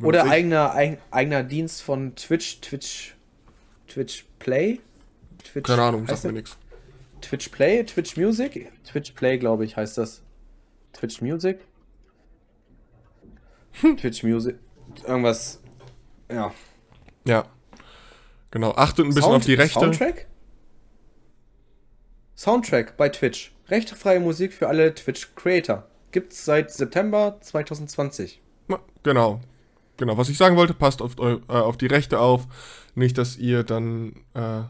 Oder 0.02 0.24
eigener, 0.24 0.74
eig 0.74 0.98
eigener 1.10 1.42
Dienst 1.42 1.82
von 1.82 2.14
Twitch, 2.16 2.60
Twitch, 2.60 3.14
Twitch 3.88 4.24
Play? 4.38 4.80
Twitch, 5.44 5.66
Keine 5.66 5.82
Ahnung, 5.82 6.06
sagt 6.06 6.24
mir 6.24 6.32
nichts. 6.32 6.56
Twitch 7.20 7.48
Play, 7.50 7.84
Twitch 7.84 8.16
Music? 8.16 8.70
Twitch 8.84 9.12
Play, 9.12 9.38
glaube 9.38 9.64
ich, 9.64 9.76
heißt 9.76 9.98
das. 9.98 10.22
Twitch 10.92 11.20
Music? 11.20 11.60
Twitch 13.96 14.22
Music. 14.22 14.56
Irgendwas. 15.06 15.60
Ja. 16.30 16.52
Ja. 17.26 17.46
Genau. 18.50 18.72
Achtet 18.72 19.06
ein 19.06 19.08
bisschen 19.08 19.22
Sound, 19.22 19.36
auf 19.36 19.44
die 19.44 19.54
Rechte. 19.54 19.80
Soundtrack? 19.80 20.26
Soundtrack 22.42 22.96
bei 22.96 23.08
Twitch. 23.08 23.52
Rechtefreie 23.68 24.18
Musik 24.18 24.52
für 24.52 24.66
alle 24.66 24.92
Twitch-Creator. 24.92 25.86
Gibt's 26.10 26.44
seit 26.44 26.72
September 26.72 27.38
2020. 27.40 28.40
Genau. 29.04 29.40
Genau. 29.96 30.18
Was 30.18 30.28
ich 30.28 30.38
sagen 30.38 30.56
wollte, 30.56 30.74
passt 30.74 31.02
auf, 31.02 31.12
äh, 31.20 31.38
auf 31.46 31.76
die 31.76 31.86
Rechte 31.86 32.18
auf. 32.18 32.48
Nicht, 32.96 33.16
dass 33.16 33.36
ihr 33.36 33.62
dann 33.62 34.14
äh, 34.34 34.62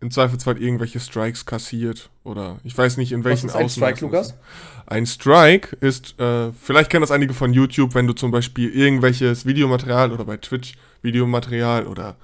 im 0.00 0.10
Zweifelsfall 0.10 0.62
irgendwelche 0.62 0.98
Strikes 0.98 1.44
kassiert 1.44 2.08
oder 2.24 2.58
ich 2.64 2.76
weiß 2.76 2.96
nicht 2.96 3.12
in 3.12 3.22
welchen 3.22 3.48
Was 3.48 3.54
ist 3.54 3.60
ein 3.60 3.68
Strike, 3.68 4.00
Lukas? 4.00 4.34
Ein 4.86 5.04
Strike 5.04 5.76
ist, 5.80 6.18
äh, 6.18 6.52
vielleicht 6.52 6.88
kennen 6.88 7.02
das 7.02 7.10
einige 7.10 7.34
von 7.34 7.52
YouTube, 7.52 7.94
wenn 7.94 8.06
du 8.06 8.14
zum 8.14 8.30
Beispiel 8.30 8.70
irgendwelches 8.70 9.44
Videomaterial 9.44 10.10
oder 10.10 10.24
bei 10.24 10.38
Twitch 10.38 10.72
Videomaterial 11.02 11.86
oder 11.86 12.16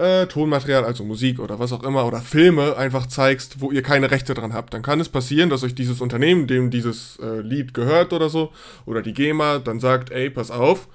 äh, 0.00 0.26
Tonmaterial, 0.26 0.84
also 0.84 1.04
Musik 1.04 1.38
oder 1.38 1.58
was 1.58 1.72
auch 1.72 1.82
immer, 1.82 2.06
oder 2.06 2.20
Filme 2.20 2.76
einfach 2.76 3.06
zeigst, 3.06 3.60
wo 3.60 3.70
ihr 3.70 3.82
keine 3.82 4.10
Rechte 4.10 4.34
dran 4.34 4.54
habt. 4.54 4.72
Dann 4.72 4.82
kann 4.82 5.00
es 5.00 5.08
passieren, 5.08 5.50
dass 5.50 5.62
euch 5.62 5.74
dieses 5.74 6.00
Unternehmen, 6.00 6.46
dem 6.46 6.70
dieses 6.70 7.18
äh, 7.22 7.40
Lied 7.40 7.74
gehört 7.74 8.12
oder 8.12 8.28
so, 8.28 8.52
oder 8.86 9.02
die 9.02 9.12
GEMA, 9.12 9.58
dann 9.58 9.78
sagt, 9.78 10.10
ey, 10.10 10.30
pass 10.30 10.50
auf, 10.50 10.88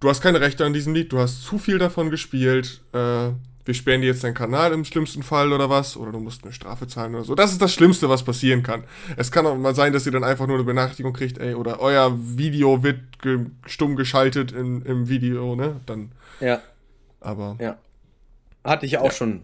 du 0.00 0.08
hast 0.08 0.20
keine 0.20 0.40
Rechte 0.40 0.64
an 0.64 0.72
diesem 0.72 0.94
Lied, 0.94 1.12
du 1.12 1.18
hast 1.18 1.42
zu 1.44 1.58
viel 1.58 1.78
davon 1.78 2.10
gespielt, 2.10 2.80
äh, 2.92 3.30
wir 3.66 3.74
sperren 3.74 4.00
dir 4.00 4.06
jetzt 4.06 4.22
deinen 4.22 4.34
Kanal 4.34 4.72
im 4.72 4.84
schlimmsten 4.84 5.24
Fall 5.24 5.52
oder 5.52 5.68
was, 5.68 5.96
oder 5.96 6.12
du 6.12 6.20
musst 6.20 6.44
eine 6.44 6.52
Strafe 6.52 6.86
zahlen 6.86 7.16
oder 7.16 7.24
so. 7.24 7.34
Das 7.34 7.50
ist 7.50 7.60
das 7.60 7.74
Schlimmste, 7.74 8.08
was 8.08 8.22
passieren 8.22 8.62
kann. 8.62 8.84
Es 9.16 9.32
kann 9.32 9.44
auch 9.44 9.56
mal 9.56 9.74
sein, 9.74 9.92
dass 9.92 10.06
ihr 10.06 10.12
dann 10.12 10.22
einfach 10.22 10.46
nur 10.46 10.56
eine 10.56 10.64
Benachrichtigung 10.64 11.12
kriegt, 11.12 11.38
ey, 11.38 11.54
oder 11.54 11.80
euer 11.80 12.16
Video 12.16 12.84
wird 12.84 13.00
ge 13.20 13.46
stumm 13.66 13.96
geschaltet 13.96 14.52
in, 14.52 14.82
im 14.82 15.08
Video, 15.08 15.56
ne? 15.56 15.80
Dann. 15.86 16.12
Ja. 16.38 16.60
Aber. 17.20 17.56
Ja. 17.58 17.76
Hatte 18.66 18.86
ich 18.86 18.98
auch 18.98 19.04
ja. 19.06 19.10
schon 19.12 19.42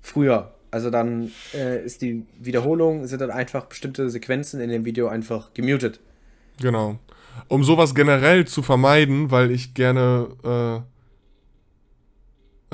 früher. 0.00 0.52
Also 0.70 0.90
dann 0.90 1.30
äh, 1.54 1.84
ist 1.84 2.02
die 2.02 2.26
Wiederholung, 2.40 3.06
sind 3.06 3.20
dann 3.20 3.30
einfach 3.30 3.66
bestimmte 3.66 4.10
Sequenzen 4.10 4.60
in 4.60 4.70
dem 4.70 4.84
Video 4.84 5.06
einfach 5.06 5.54
gemutet. 5.54 6.00
Genau. 6.60 6.98
Um 7.48 7.64
sowas 7.64 7.94
generell 7.94 8.46
zu 8.46 8.62
vermeiden, 8.62 9.30
weil 9.30 9.50
ich 9.50 9.74
gerne 9.74 10.84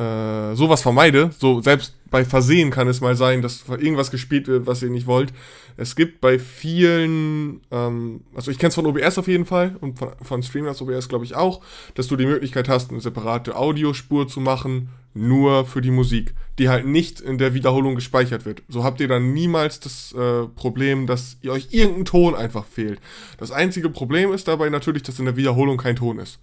äh, 0.01 0.57
sowas 0.57 0.81
vermeide. 0.81 1.31
So, 1.39 1.61
selbst 1.61 1.95
bei 2.11 2.25
Versehen 2.25 2.71
kann 2.71 2.89
es 2.89 3.01
mal 3.01 3.17
sein, 3.17 3.43
dass 3.43 3.69
irgendwas 3.69 4.11
gespielt 4.11 4.49
wird, 4.49 4.67
was 4.67 4.83
ihr 4.83 4.89
nicht 4.91 5.07
wollt. 5.07 5.33
Es 5.77 5.95
gibt 5.95 6.21
bei 6.21 6.39
vielen, 6.39 7.61
ähm, 7.71 8.23
also 8.35 8.51
ich 8.51 8.59
kenne 8.59 8.69
es 8.69 8.75
von 8.75 8.87
OBS 8.87 9.19
auf 9.19 9.29
jeden 9.29 9.45
Fall 9.45 9.77
und 9.81 9.99
von, 9.99 10.11
von 10.23 10.43
Streamers 10.43 10.81
OBS 10.81 11.09
glaube 11.09 11.25
ich 11.25 11.35
auch, 11.35 11.61
dass 11.95 12.09
du 12.09 12.17
die 12.17 12.27
Möglichkeit 12.27 12.69
hast, 12.69 12.91
eine 12.91 13.01
separate 13.01 13.57
Audiospur 13.57 14.27
zu 14.27 14.41
machen, 14.41 14.89
nur 15.13 15.67
für 15.67 15.81
die 15.81 15.91
Musik, 15.91 16.35
die 16.59 16.69
halt 16.69 16.87
nicht 16.87 17.21
in 17.21 17.37
der 17.37 17.53
Wiederholung 17.53 17.95
gespeichert 17.95 18.45
wird. 18.45 18.63
So 18.69 18.85
habt 18.85 19.01
ihr 19.01 19.09
dann 19.09 19.33
niemals 19.33 19.81
das 19.81 20.13
äh, 20.13 20.47
Problem, 20.47 21.07
dass 21.07 21.37
ihr 21.43 21.53
euch 21.53 21.69
irgendein 21.73 22.05
Ton 22.07 22.35
einfach 22.35 22.65
fehlt. 22.65 23.01
Das 23.39 23.51
einzige 23.51 23.91
Problem 23.91 24.33
ist 24.33 24.49
dabei 24.49 24.71
natürlich, 24.71 25.03
dass 25.03 25.19
in 25.19 25.27
der 25.27 25.37
Wiederholung 25.37 25.77
kein 25.77 25.97
Ton 25.97 26.19
ist. 26.19 26.39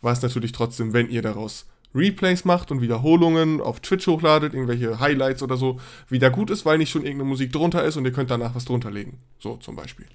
Was 0.00 0.22
natürlich 0.22 0.52
trotzdem, 0.52 0.92
wenn 0.92 1.10
ihr 1.10 1.22
daraus 1.22 1.66
Replays 1.94 2.44
macht 2.44 2.70
und 2.70 2.80
Wiederholungen 2.80 3.60
auf 3.60 3.80
Twitch 3.80 4.06
hochladet, 4.06 4.54
irgendwelche 4.54 5.00
Highlights 5.00 5.42
oder 5.42 5.56
so, 5.56 5.80
wieder 6.08 6.30
gut 6.30 6.50
ist, 6.50 6.64
weil 6.64 6.78
nicht 6.78 6.90
schon 6.90 7.02
irgendeine 7.02 7.28
Musik 7.28 7.52
drunter 7.52 7.84
ist 7.84 7.96
und 7.96 8.04
ihr 8.04 8.12
könnt 8.12 8.30
danach 8.30 8.54
was 8.54 8.64
drunter 8.64 8.90
legen. 8.90 9.18
So 9.38 9.56
zum 9.56 9.76
Beispiel. 9.76 10.06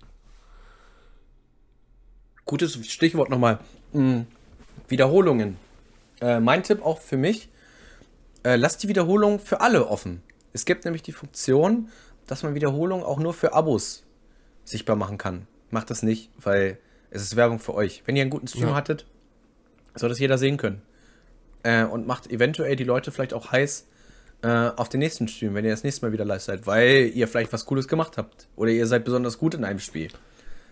Gutes 2.45 2.79
Stichwort 2.87 3.29
nochmal. 3.29 3.59
Mhm. 3.91 4.27
Wiederholungen. 4.87 5.57
Äh, 6.21 6.39
mein 6.39 6.63
Tipp 6.63 6.85
auch 6.85 7.01
für 7.01 7.17
mich, 7.17 7.49
äh, 8.43 8.55
lasst 8.55 8.83
die 8.83 8.87
Wiederholung 8.87 9.39
für 9.39 9.61
alle 9.61 9.87
offen. 9.87 10.21
Es 10.53 10.65
gibt 10.65 10.85
nämlich 10.85 11.01
die 11.01 11.11
Funktion, 11.11 11.89
dass 12.27 12.43
man 12.43 12.55
Wiederholungen 12.55 13.03
auch 13.03 13.19
nur 13.19 13.33
für 13.33 13.53
Abos 13.53 14.03
sichtbar 14.63 14.95
machen 14.95 15.17
kann. 15.17 15.47
Macht 15.71 15.89
das 15.89 16.03
nicht, 16.03 16.29
weil 16.37 16.77
es 17.09 17.21
ist 17.21 17.35
Werbung 17.35 17.59
für 17.59 17.73
euch. 17.73 18.03
Wenn 18.05 18.15
ihr 18.15 18.21
einen 18.21 18.31
guten 18.31 18.47
Stream 18.47 18.69
ja. 18.69 18.75
hattet, 18.75 19.05
soll 19.95 20.09
das 20.09 20.19
jeder 20.19 20.37
sehen 20.37 20.57
können 20.57 20.81
äh, 21.65 21.83
und 21.83 22.07
macht 22.07 22.31
eventuell 22.31 22.75
die 22.75 22.83
Leute 22.83 23.11
vielleicht 23.11 23.33
auch 23.33 23.51
heiß 23.51 23.87
äh, 24.43 24.47
auf 24.47 24.87
den 24.87 24.99
nächsten 24.99 25.27
Stream, 25.27 25.55
wenn 25.55 25.65
ihr 25.65 25.71
das 25.71 25.83
nächste 25.83 26.05
Mal 26.05 26.11
wieder 26.11 26.23
live 26.23 26.41
seid, 26.41 26.67
weil 26.67 27.11
ihr 27.13 27.27
vielleicht 27.27 27.51
was 27.51 27.65
Cooles 27.65 27.87
gemacht 27.87 28.17
habt 28.17 28.47
oder 28.55 28.71
ihr 28.71 28.85
seid 28.85 29.03
besonders 29.03 29.37
gut 29.37 29.55
in 29.55 29.65
einem 29.65 29.79
Spiel. 29.79 30.09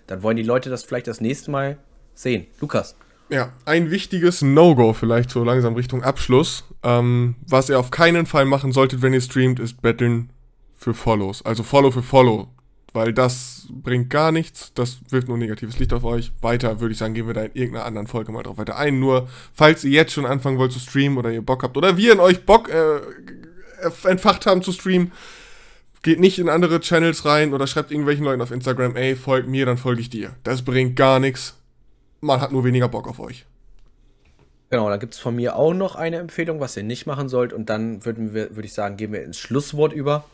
Dann 0.07 0.21
wollen 0.21 0.37
die 0.37 0.43
Leute 0.43 0.69
das 0.69 0.83
vielleicht 0.83 1.07
das 1.07 1.19
nächste 1.19 1.49
Mal 1.49 1.77
sehen. 2.13 2.45
Lukas. 2.61 2.95
Ja, 3.29 3.53
ein 3.65 3.89
wichtiges 3.89 4.41
No-Go 4.41 4.93
vielleicht 4.93 5.31
so 5.31 5.43
langsam 5.43 5.73
Richtung 5.73 6.03
Abschluss. 6.03 6.65
Ähm, 6.83 7.35
was 7.47 7.69
ihr 7.69 7.79
auf 7.79 7.89
keinen 7.89 8.27
Fall 8.27 8.45
machen 8.45 8.71
solltet, 8.71 9.01
wenn 9.01 9.13
ihr 9.13 9.21
streamt, 9.21 9.59
ist 9.59 9.81
Betteln 9.81 10.29
für 10.75 10.93
Follows. 10.93 11.43
Also 11.43 11.63
Follow 11.63 11.89
für 11.89 12.03
Follow 12.03 12.49
weil 12.93 13.11
das 13.11 13.67
bringt 13.69 14.09
gar 14.09 14.31
nichts, 14.31 14.71
das 14.75 14.99
wirft 15.09 15.27
nur 15.27 15.37
negatives 15.37 15.79
Licht 15.79 15.93
auf 15.93 16.03
euch. 16.03 16.31
Weiter 16.41 16.79
würde 16.79 16.93
ich 16.93 16.99
sagen, 16.99 17.13
gehen 17.13 17.27
wir 17.27 17.33
da 17.33 17.43
in 17.43 17.53
irgendeiner 17.53 17.85
anderen 17.85 18.07
Folge 18.07 18.31
mal 18.31 18.43
drauf 18.43 18.57
weiter 18.57 18.77
ein. 18.77 18.99
Nur, 18.99 19.27
falls 19.53 19.83
ihr 19.83 19.91
jetzt 19.91 20.13
schon 20.13 20.25
anfangen 20.25 20.57
wollt 20.59 20.71
zu 20.71 20.79
streamen 20.79 21.17
oder 21.17 21.31
ihr 21.31 21.41
Bock 21.41 21.63
habt 21.63 21.75
oder 21.75 21.97
wir 21.97 22.13
in 22.13 22.19
euch 22.19 22.45
Bock 22.45 22.69
äh, 22.69 23.01
entfacht 24.07 24.45
haben 24.45 24.61
zu 24.61 24.71
streamen, 24.71 25.11
geht 26.03 26.19
nicht 26.19 26.37
in 26.37 26.49
andere 26.49 26.79
Channels 26.81 27.25
rein 27.25 27.53
oder 27.53 27.65
schreibt 27.65 27.91
irgendwelchen 27.91 28.25
Leuten 28.25 28.41
auf 28.41 28.51
Instagram, 28.51 28.95
ey, 28.95 29.15
folgt 29.15 29.47
mir, 29.47 29.65
dann 29.65 29.77
folge 29.77 30.01
ich 30.01 30.09
dir. 30.09 30.35
Das 30.43 30.61
bringt 30.61 30.95
gar 30.95 31.19
nichts. 31.19 31.55
Man 32.21 32.41
hat 32.41 32.51
nur 32.51 32.63
weniger 32.63 32.89
Bock 32.89 33.07
auf 33.07 33.19
euch. 33.19 33.45
Genau, 34.69 34.89
da 34.89 34.97
gibt 34.97 35.13
es 35.13 35.19
von 35.19 35.35
mir 35.35 35.55
auch 35.55 35.73
noch 35.73 35.95
eine 35.95 36.17
Empfehlung, 36.17 36.59
was 36.59 36.75
ihr 36.75 36.83
nicht 36.83 37.05
machen 37.05 37.29
sollt. 37.29 37.53
Und 37.53 37.69
dann 37.69 38.05
würden 38.05 38.33
wir, 38.33 38.55
würde 38.55 38.65
ich 38.65 38.73
sagen, 38.73 38.97
gehen 38.97 39.11
wir 39.11 39.23
ins 39.23 39.37
Schlusswort 39.37 39.93
über. 39.93 40.25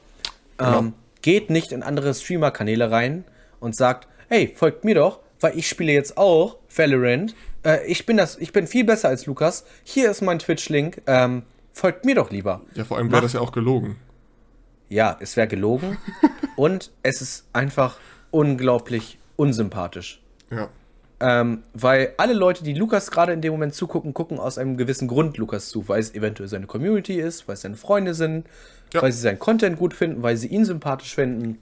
Genau. 0.58 0.80
Ähm, 0.80 0.94
geht 1.22 1.50
nicht 1.50 1.72
in 1.72 1.84
andere 1.84 2.14
Streamer-Kanäle 2.14 2.92
rein 2.92 3.24
und 3.60 3.76
sagt, 3.76 4.08
hey, 4.28 4.54
folgt 4.56 4.86
mir 4.86 4.96
doch, 4.96 5.20
weil 5.40 5.58
ich 5.58 5.68
spiele 5.68 5.92
jetzt 5.92 6.18
auch 6.18 6.58
Valorant. 6.76 7.36
Äh, 7.64 7.86
ich, 7.86 8.06
bin 8.06 8.18
das, 8.18 8.38
ich 8.38 8.54
bin 8.54 8.68
viel 8.68 8.84
besser 8.84 9.10
als 9.10 9.26
Lukas. 9.26 9.66
Hier 9.84 10.10
ist 10.10 10.22
mein 10.22 10.40
Twitch-Link. 10.40 11.02
Ähm, 11.08 11.44
folgt 11.74 12.06
mir 12.06 12.16
doch 12.16 12.32
lieber. 12.32 12.62
Ja, 12.74 12.84
vor 12.84 12.98
allem 12.98 13.12
wäre 13.12 13.22
das 13.22 13.34
ja 13.34 13.42
auch 13.42 13.52
gelogen. 13.52 13.98
Ja, 14.90 15.18
es 15.20 15.38
wäre 15.38 15.48
gelogen. 15.48 15.98
und 16.56 16.92
es 17.04 17.22
ist 17.22 17.48
einfach 17.54 17.98
unglaublich 18.32 19.20
unsympathisch. 19.36 20.22
Ja. 20.52 20.70
Ähm, 21.22 21.64
weil 21.74 22.14
alle 22.18 22.34
Leute, 22.34 22.64
die 22.64 22.74
Lukas 22.74 23.12
gerade 23.12 23.34
in 23.34 23.42
dem 23.42 23.52
Moment 23.52 23.74
zugucken, 23.76 24.14
gucken 24.14 24.40
aus 24.40 24.58
einem 24.58 24.78
gewissen 24.78 25.08
Grund 25.10 25.38
Lukas 25.38 25.70
zu, 25.70 25.88
weil 25.90 26.00
es 26.00 26.14
eventuell 26.16 26.48
seine 26.48 26.66
Community 26.66 27.20
ist, 27.20 27.48
weil 27.48 27.56
es 27.56 27.62
seine 27.62 27.76
Freunde 27.76 28.14
sind, 28.14 28.48
Ja. 28.94 29.02
weil 29.02 29.12
sie 29.12 29.20
seinen 29.20 29.38
Content 29.40 29.78
gut 29.78 29.94
finden, 29.94 30.24
weil 30.24 30.38
sie 30.38 30.48
ihn 30.48 30.64
sympathisch 30.64 31.14
finden, 31.14 31.60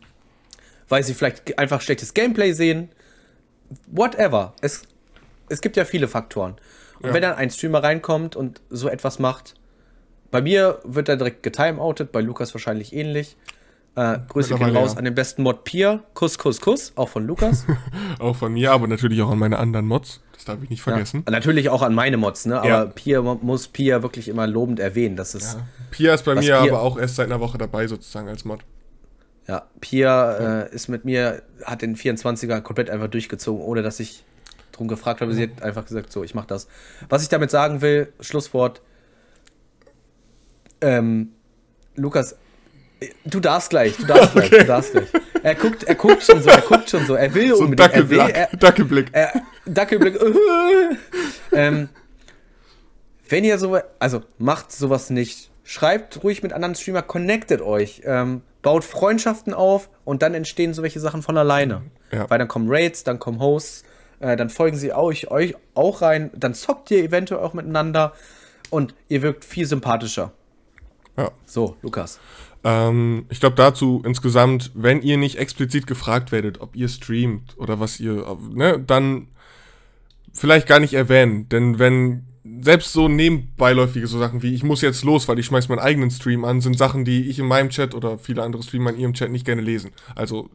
weil 0.90 1.02
sie 1.04 1.14
vielleicht 1.16 1.58
einfach 1.58 1.82
schlechtes 1.82 2.14
Gameplay 2.14 2.54
sehen. 2.54 2.90
Whatever. 3.88 4.54
Es, 4.62 4.84
es 5.50 5.62
gibt 5.62 5.76
ja 5.76 5.86
viele 5.86 6.08
Faktoren. 6.08 6.56
Und 7.00 7.08
Ja. 7.10 7.14
wenn 7.14 7.22
dann 7.24 7.36
ein 7.36 7.50
Streamer 7.50 7.84
reinkommt 7.84 8.36
und 8.36 8.62
so 8.70 8.90
etwas 8.90 9.18
macht, 9.20 9.56
bei 10.30 10.42
mir 10.42 10.80
wird 10.84 11.10
er 11.10 11.18
direkt 11.18 11.42
getimeoutet, 11.44 12.12
bei 12.12 12.22
Lukas 12.22 12.54
wahrscheinlich 12.54 12.94
ähnlich. 12.94 13.38
Äh, 13.98 14.20
Grüße 14.30 14.54
gehen 14.56 14.76
raus 14.78 14.92
ja. 14.94 15.00
an 15.00 15.06
den 15.06 15.16
besten 15.16 15.42
Mod 15.42 15.64
Pier. 15.64 16.04
Kuss, 16.14 16.38
Kuss, 16.38 16.62
Kuss. 16.62 16.94
Auch 16.96 17.10
von 17.10 17.26
Lukas. 17.26 17.66
Auch 18.20 18.36
von 18.36 18.54
mir, 18.54 18.72
aber 18.72 18.88
natürlich 18.88 19.22
auch 19.24 19.32
an 19.32 19.40
meine 19.40 19.58
anderen 19.58 19.88
Mods. 19.88 20.22
Das 20.34 20.46
darf 20.46 20.62
ich 20.62 20.70
nicht 20.70 20.84
vergessen. 20.84 21.24
Ja. 21.26 21.32
Natürlich 21.32 21.70
auch 21.70 21.82
an 21.82 21.96
meine 21.96 22.16
Mods, 22.18 22.46
ne? 22.46 22.60
Aber 22.60 22.68
Ja. 22.70 22.86
Pia 22.86 23.22
muss 23.24 23.68
Pia 23.68 24.04
wirklich 24.04 24.28
immer 24.28 24.46
lobend 24.46 24.80
erwähnen. 24.80 25.16
Das 25.16 25.34
ist, 25.34 25.56
Ja. 25.56 25.68
Pia 25.90 26.14
ist 26.14 26.26
bei 26.26 26.36
mir 26.36 26.42
Pia- 26.42 26.60
aber 26.62 26.82
auch 26.84 27.00
erst 27.00 27.16
seit 27.16 27.26
einer 27.26 27.40
Woche 27.40 27.58
dabei, 27.58 27.88
sozusagen 27.88 28.28
als 28.28 28.46
Mod. 28.46 28.60
ja, 29.48 29.64
Pia 29.82 30.62
äh, 30.66 30.76
ist 30.76 30.90
mit 30.90 31.04
mir, 31.04 31.42
hat 31.66 31.82
den 31.82 31.96
24er 31.96 32.62
komplett 32.62 32.92
einfach 32.92 33.08
durchgezogen, 33.08 33.64
ohne 33.64 33.82
dass 33.82 34.00
ich 34.00 34.24
drum 34.74 34.88
gefragt 34.88 35.22
habe. 35.22 35.34
Sie 35.34 35.42
hat 35.44 35.64
einfach 35.64 35.86
gesagt, 35.86 36.12
so, 36.12 36.24
ich 36.24 36.36
mach 36.36 36.46
das. 36.46 36.68
Was 37.10 37.24
ich 37.24 37.30
damit 37.30 37.50
sagen 37.50 37.82
will, 37.82 38.14
Schlusswort. 38.20 38.82
Ähm, 40.82 41.30
Lukas, 41.96 42.36
du 43.26 43.40
darfst 43.40 43.70
gleich, 43.70 43.96
du 43.98 44.06
darfst 44.06 44.34
gleich, 44.34 44.50
du 44.50 44.66
darfst 44.66 44.92
gleich. 44.92 45.08
Er 45.44 45.56
guckt, 45.56 45.84
er 45.84 45.96
guckt 45.96 46.24
schon 46.24 46.42
so, 46.42 46.50
er 46.50 46.62
guckt 46.62 46.90
schon 46.90 47.06
so, 47.06 47.16
er 47.16 47.34
will 47.34 47.56
So 47.56 47.64
unbedingt, 47.64 47.94
er 47.94 48.10
will, 48.10 48.18
Dackelblick. 48.18 49.10
er, 49.14 49.32
Dackelblick. 49.66 50.20
Dackelblick. 50.20 50.20
ähm, 51.52 51.90
wenn 53.30 53.44
ihr 53.44 53.58
so, 53.58 53.78
also 54.00 54.24
macht 54.38 54.72
sowas 54.72 55.10
nicht. 55.10 55.52
Schreibt 55.64 56.24
ruhig 56.24 56.44
mit 56.44 56.54
anderen 56.54 56.76
Streamer, 56.76 57.02
connectet 57.02 57.62
euch, 57.62 58.02
ähm, 58.06 58.42
baut 58.62 58.84
Freundschaften 58.86 59.54
auf 59.54 59.90
und 60.06 60.22
dann 60.22 60.34
entstehen 60.34 60.74
so 60.74 60.82
welche 60.82 61.00
Sachen 61.00 61.22
von 61.22 61.38
alleine. 61.38 61.84
Ja. 62.12 62.30
Weil 62.30 62.40
dann 62.40 62.48
kommen 62.48 62.68
Raids, 62.70 63.04
dann 63.04 63.20
kommen 63.20 63.40
Hosts, 63.40 63.84
äh, 64.20 64.38
dann 64.38 64.50
folgen 64.50 64.78
sie 64.78 64.94
euch, 64.94 65.30
euch 65.30 65.56
auch 65.74 66.02
rein, 66.02 66.32
dann 66.36 66.54
zockt 66.54 66.90
ihr 66.92 67.04
eventuell 67.04 67.42
auch 67.42 67.54
miteinander 67.54 68.14
und 68.70 68.96
ihr 69.10 69.22
wirkt 69.22 69.44
viel 69.44 69.66
sympathischer. 69.66 70.32
Ja. 71.18 71.32
So, 71.46 71.76
Lukas. 71.82 72.20
Ähm, 72.68 73.26
ich 73.30 73.40
glaube 73.40 73.56
dazu 73.56 74.02
insgesamt, 74.06 74.72
wenn 74.74 75.02
ihr 75.02 75.16
nicht 75.16 75.38
explizit 75.38 75.88
gefragt 75.88 76.34
werdet, 76.34 76.60
ob 76.60 76.76
ihr 76.76 76.90
streamt 76.90 77.58
oder 77.58 77.80
was 77.80 77.98
ihr, 78.02 78.38
ne, 78.54 78.78
dann 78.78 79.30
vielleicht 80.34 80.68
gar 80.68 80.82
nicht 80.82 80.94
erwähnen. 80.94 81.48
Denn 81.48 81.80
wenn 81.80 82.26
selbst 82.60 82.92
so 82.92 83.08
nebenbeiläufige 83.08 84.08
so 84.08 84.20
Sachen 84.20 84.44
wie 84.44 84.54
ich 84.54 84.64
muss 84.64 84.82
jetzt 84.82 85.06
los, 85.06 85.30
weil 85.30 85.40
ich 85.40 85.46
schmeiß 85.46 85.70
meinen 85.70 85.80
eigenen 85.80 86.12
Stream 86.12 86.44
an, 86.44 86.60
sind 86.60 86.78
Sachen, 86.78 87.06
die 87.06 87.30
ich 87.30 87.40
in 87.40 87.48
meinem 87.48 87.70
Chat 87.70 87.96
oder 87.96 88.18
viele 88.18 88.44
andere 88.44 88.64
Streamer 88.64 88.90
in 88.90 89.00
ihrem 89.00 89.14
Chat 89.14 89.32
nicht 89.32 89.46
gerne 89.46 89.62
lesen. 89.62 89.92
Also 90.16 90.50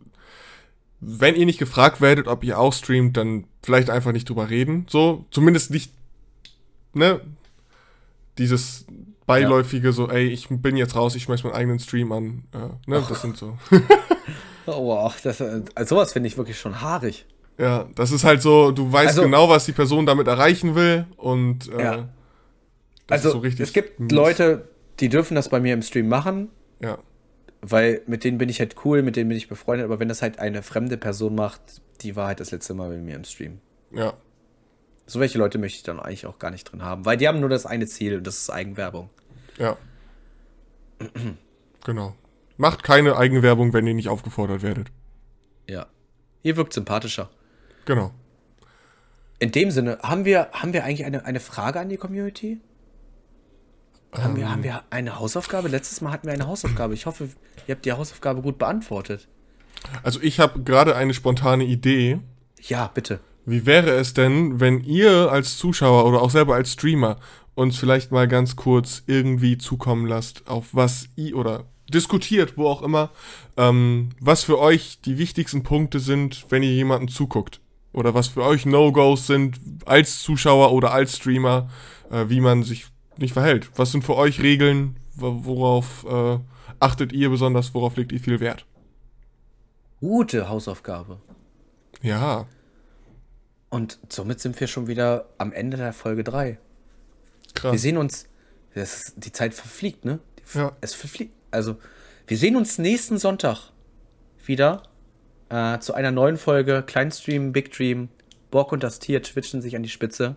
wenn 1.01 1.35
ihr 1.35 1.47
nicht 1.47 1.59
gefragt 1.59 2.03
werdet, 2.03 2.29
ob 2.29 2.45
ihr 2.45 2.59
auch 2.59 2.75
streamt, 2.75 3.17
dann 3.17 3.45
vielleicht 3.63 3.89
einfach 3.89 4.13
nicht 4.13 4.29
drüber 4.29 4.51
reden. 4.51 4.85
So, 4.89 5.25
zumindest 5.31 5.71
nicht, 5.71 5.93
ne, 6.93 7.23
dieses 8.37 8.87
beiläufige, 9.41 9.93
so, 9.93 10.09
ey, 10.09 10.27
ich 10.29 10.49
bin 10.51 10.77
jetzt 10.77 10.95
raus, 10.97 11.15
ich 11.15 11.23
schmeiß 11.25 11.43
meinen 11.45 11.55
eigenen 11.55 11.79
Stream 11.79 12.13
an. 12.13 12.45
Äh, 12.53 12.91
ne, 12.91 13.05
das 13.09 13.23
sind 13.23 13.37
so. 13.37 13.57
Oh, 14.65 14.87
wow, 14.87 15.13
das, 15.25 15.41
also 15.41 15.65
sowas 15.97 16.13
finde 16.13 16.29
ich 16.29 16.37
wirklich 16.39 16.57
schon 16.57 16.81
haarig. 16.81 17.27
Ja, 17.59 17.89
das 17.97 18.13
ist 18.13 18.23
halt 18.23 18.41
so, 18.43 18.71
du 18.71 18.93
weißt 18.93 19.09
Also- 19.09 19.23
genau, 19.23 19.49
was 19.49 19.65
die 19.67 19.73
Person 19.73 20.07
damit 20.07 20.29
erreichen 20.29 20.77
will 20.77 21.05
und 21.17 21.69
äh, 21.73 21.83
Ja. 21.83 21.97
das 23.09 23.25
Also, 23.25 23.29
ist 23.31 23.33
so 23.33 23.39
richtig. 23.41 23.61
es 23.67 23.73
gibt 23.73 23.99
mies. 23.99 24.13
Leute, 24.13 24.69
die 25.01 25.09
dürfen 25.09 25.35
das 25.35 25.49
bei 25.49 25.59
mir 25.59 25.75
im 25.75 25.83
Stream 25.83 26.09
machen, 26.09 26.49
Ja, 26.81 26.99
weil 27.61 28.03
mit 28.07 28.23
denen 28.23 28.39
bin 28.39 28.49
ich 28.49 28.61
halt 28.61 28.77
cool, 28.85 29.03
mit 29.03 29.17
denen 29.17 29.29
bin 29.29 29.37
ich 29.37 29.49
befreundet, 29.49 29.85
aber 29.85 29.99
wenn 29.99 30.09
das 30.09 30.23
halt 30.23 30.39
eine 30.39 30.63
fremde 30.63 30.97
Person 30.97 31.35
macht, 31.35 31.61
die 32.03 32.15
war 32.15 32.29
halt 32.29 32.39
das 32.39 32.53
letzte 32.53 32.73
Mal 32.75 32.89
bei 32.91 32.99
mir 32.99 33.17
im 33.17 33.25
Stream. 33.25 33.59
ja, 33.93 34.13
So 35.07 35.19
welche 35.19 35.39
Leute 35.39 35.59
möchte 35.59 35.77
ich 35.79 35.83
dann 35.83 35.99
eigentlich 35.99 36.27
auch 36.27 36.39
gar 36.39 36.53
nicht 36.53 36.71
drin 36.71 36.83
haben, 36.83 37.05
weil 37.05 37.17
die 37.17 37.27
haben 37.27 37.41
nur 37.41 37.49
das 37.49 37.67
eine 37.67 37.87
Ziel 37.89 38.17
und 38.19 38.27
das 38.29 38.39
ist 38.39 38.51
Eigenwerbung. 38.51 39.11
Ja. 39.59 39.77
genau. 41.85 42.15
Macht 42.57 42.83
keine 42.83 43.17
Eigenwerbung, 43.17 43.73
wenn 43.73 43.87
ihr 43.87 43.95
nicht 43.95 44.09
aufgefordert 44.09 44.63
werdet. 44.63 44.89
Ja. 45.69 45.87
Ihr 46.43 46.57
wirkt 46.57 46.73
sympathischer. 46.73 47.31
Genau. 47.85 48.13
In 49.39 49.51
dem 49.51 49.71
Sinne, 49.71 49.99
haben 50.03 50.25
wir, 50.25 50.49
haben 50.53 50.73
wir 50.73 50.85
eigentlich 50.85 51.05
eine, 51.05 51.25
eine 51.25 51.41
Frage 51.41 51.81
an 51.81 51.89
die 51.89 51.97
Community? 51.97 52.61
Haben, 54.13 54.37
wir, 54.37 54.51
haben 54.51 54.63
wir 54.63 54.83
eine 54.91 55.19
Hausaufgabe? 55.19 55.69
Letztes 55.69 56.01
Mal 56.03 56.13
hatten 56.13 56.27
wir 56.27 56.35
eine 56.35 56.47
Hausaufgabe. 56.47 56.93
Ich 56.95 57.07
hoffe, 57.07 57.31
ihr 57.67 57.75
habt 57.75 57.85
die 57.85 57.93
Hausaufgabe 57.93 58.43
gut 58.43 58.59
beantwortet. 58.59 59.27
Also 60.03 60.21
ich 60.21 60.39
habe 60.39 60.63
gerade 60.63 60.95
eine 60.95 61.15
spontane 61.15 61.65
Idee. 61.65 62.21
Ja, 62.61 62.91
bitte. 62.93 63.21
Wie 63.45 63.67
wäre 63.67 63.91
es 63.91 64.15
denn, 64.15 64.61
wenn 64.61 64.81
ihr 64.85 65.33
als 65.33 65.57
Zuschauer 65.57 66.05
oder 66.05 66.23
auch 66.23 66.31
selber 66.31 66.55
als 66.55 66.75
Streamer 66.75 67.19
uns 67.55 67.77
vielleicht 67.77 68.11
mal 68.13 68.29
ganz 68.29 68.57
kurz 68.57 69.03
irgendwie 69.07 69.59
zukommen 69.59 70.07
lasst, 70.07 70.49
auf 70.49 70.69
was 70.75 71.09
ihr 71.17 71.37
oder 71.37 71.65
diskutiert, 71.93 72.57
wo 72.57 72.67
auch 72.67 72.83
immer, 72.83 73.11
ähm, 73.57 74.11
was 74.21 74.45
für 74.45 74.59
euch 74.59 75.01
die 75.03 75.19
wichtigsten 75.19 75.63
Punkte 75.63 76.01
sind, 76.01 76.47
wenn 76.49 76.63
ihr 76.63 76.73
jemandem 76.73 77.09
zuguckt. 77.09 77.61
Oder 77.93 78.15
was 78.15 78.29
für 78.29 78.43
euch 78.43 78.65
No-Gos 78.65 79.27
sind 79.27 79.61
als 79.85 80.23
Zuschauer 80.23 80.73
oder 80.73 80.93
als 80.93 81.17
Streamer, 81.19 81.69
äh, 82.11 82.25
wie 82.29 82.41
man 82.41 82.63
sich 82.63 82.87
nicht 83.19 83.35
verhält. 83.35 83.71
Was 83.77 83.93
sind 83.93 84.03
für 84.05 84.17
euch 84.17 84.41
Regeln, 84.41 84.97
wo- 85.15 85.45
worauf 85.45 86.07
äh, 86.09 86.39
achtet 86.81 87.13
ihr 87.13 87.29
besonders, 87.29 87.75
worauf 87.75 87.97
legt 87.97 88.13
ihr 88.13 88.21
viel 88.21 88.41
Wert? 88.41 88.65
Gute 90.01 90.49
Hausaufgabe. 90.49 91.21
Ja, 92.01 92.47
Und 93.69 93.99
somit 94.09 94.41
sind 94.41 94.59
wir 94.59 94.67
schon 94.67 94.87
wieder 94.89 95.27
am 95.39 95.53
Ende 95.53 95.77
der 95.77 95.93
Folge 95.93 96.25
3. 96.25 96.59
krass. 97.55 97.73
Wir 97.73 97.79
sehen 97.79 97.97
uns. 97.97 98.27
Ist, 98.75 99.15
die 99.17 99.33
Zeit 99.33 99.53
verfliegt, 99.55 100.05
ne? 100.05 100.19
Die, 100.39 100.59
Ja. 100.59 100.77
Es 100.81 100.95
verfliegt. 100.95 101.33
Also, 101.51 101.77
wir 102.27 102.39
sehen 102.39 102.57
uns 102.57 102.79
nächsten 102.79 103.19
Sonntag 103.19 103.71
wieder 104.47 104.85
äh, 105.51 105.79
zu 105.79 105.95
einer 105.95 106.11
neuen 106.11 106.39
Folge 106.39 106.83
Kleinstream, 106.87 107.53
Big 107.53 107.73
Dream. 107.73 108.09
Borg 108.51 108.73
und 108.73 108.83
das 108.83 108.99
Tier 108.99 109.23
twitchen 109.23 109.63
sich 109.63 109.77
an 109.77 109.83
die 109.83 109.89
Spitze. 109.89 110.37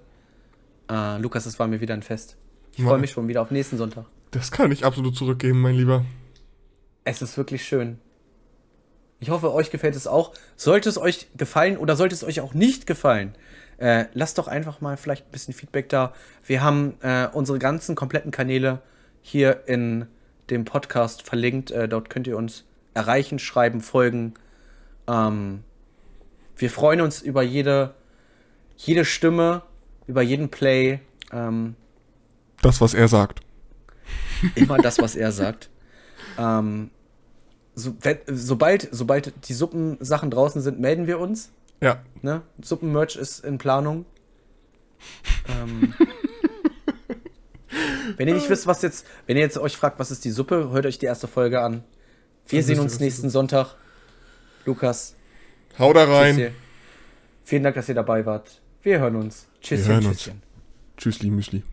Äh, 0.90 1.18
Lukas, 1.20 1.46
es 1.46 1.60
war 1.60 1.68
mir 1.68 1.82
wieder 1.82 1.94
ein 1.94 2.04
Fest. 2.04 2.38
Ich 2.76 2.84
freue 2.84 2.98
mich 2.98 3.12
schon 3.12 3.28
wieder 3.28 3.42
auf 3.42 3.52
nächsten 3.52 3.78
Sonntag. 3.78 4.06
Das 4.32 4.52
kann 4.52 4.72
ich 4.72 4.84
absolut 4.84 5.16
zurückgeben, 5.16 5.62
mein 5.62 5.76
Lieber. 5.76 6.04
Es 7.06 7.22
ist 7.22 7.38
wirklich 7.38 7.64
schön. 7.66 8.00
Ich 9.20 9.30
hoffe, 9.30 9.54
euch 9.54 9.72
gefällt 9.72 9.96
es 9.96 10.08
auch. 10.08 10.34
Sollte 10.58 10.90
es 10.90 10.98
euch 10.98 11.28
gefallen 11.38 11.78
oder 11.78 11.96
sollte 11.96 12.16
es 12.16 12.24
euch 12.24 12.42
auch 12.42 12.54
nicht 12.54 12.86
gefallen, 12.86 13.34
äh, 13.78 14.06
lasst 14.14 14.38
doch 14.38 14.48
einfach 14.48 14.82
mal 14.82 14.98
vielleicht 14.98 15.26
ein 15.28 15.32
bisschen 15.32 15.54
Feedback 15.54 15.90
da. 15.90 16.14
Wir 16.46 16.64
haben 16.64 16.96
äh, 17.02 17.28
unsere 17.32 17.60
ganzen 17.60 17.96
kompletten 17.96 18.32
Kanäle 18.32 18.82
hier 19.22 19.68
in 19.68 20.08
dem 20.50 20.66
Podcast 20.66 21.24
verlinkt. 21.24 21.72
Äh, 21.72 21.88
dort 21.88 22.10
könnt 22.10 22.28
ihr 22.28 22.38
uns 22.38 22.64
erreichen, 22.94 23.40
schreiben, 23.40 23.82
folgen. 23.82 24.36
Ähm, 25.08 25.64
wir 26.56 26.70
freuen 26.70 27.02
uns 27.02 27.22
über 27.22 27.42
jede, 27.44 27.94
jede 28.78 29.06
Stimme, 29.06 29.64
über 30.08 30.22
jeden 30.22 30.50
Play. 30.50 31.00
Ähm, 31.32 31.76
Das, 32.62 32.80
was 32.82 32.94
er 32.94 33.08
sagt. 33.08 33.42
immer 34.56 34.78
das, 34.78 35.00
was 35.00 35.16
er 35.16 35.32
sagt. 35.34 35.70
Ähm, 36.38 36.92
so, 37.74 37.96
sobald, 38.28 38.88
sobald 38.92 39.50
die 39.50 39.54
Suppensachen 39.54 40.32
draußen 40.32 40.62
sind, 40.62 40.80
melden 40.80 41.08
wir 41.08 41.20
uns. 41.20 41.52
Ja, 41.82 42.04
Ne? 42.26 42.42
Suppenmerch 42.60 43.16
ist 43.16 43.46
in 43.46 43.58
Planung. 43.58 44.06
Ähm, 45.48 45.94
wenn 48.18 48.28
ihr 48.28 48.34
nicht 48.34 48.50
wisst, 48.50 48.66
was 48.66 48.82
jetzt, 48.82 49.06
wenn 49.28 49.38
ihr 49.38 49.44
jetzt 49.44 49.60
euch 49.60 49.78
fragt, 49.78 50.00
was 50.00 50.10
ist 50.10 50.26
die 50.26 50.32
Suppe, 50.32 50.72
hört 50.72 50.88
euch 50.88 50.98
die 50.98 51.06
erste 51.06 51.28
Folge 51.28 51.62
an. 51.62 51.84
Wir 52.48 52.62
Dann 52.62 52.66
sehen 52.66 52.80
uns 52.80 53.00
nächsten 53.00 53.30
Sonntag. 53.30 53.76
Lukas, 54.66 55.14
hau 55.78 55.94
da 55.94 56.06
tschüss 56.06 56.16
rein. 56.16 56.36
hier. 56.36 56.52
vielen 57.44 57.64
Dank, 57.64 57.76
dass 57.76 57.88
ihr 57.90 57.94
dabei 57.96 58.26
wart. 58.26 58.60
Wir 58.82 58.98
hören 59.00 59.18
uns. 59.18 59.46
Tschüsschen, 59.62 59.88
hören 59.88 60.06
uns. 60.08 60.18
tschüsschen. 60.18 60.42
Tschüssli, 60.98 61.30
Müsli. 61.30 61.64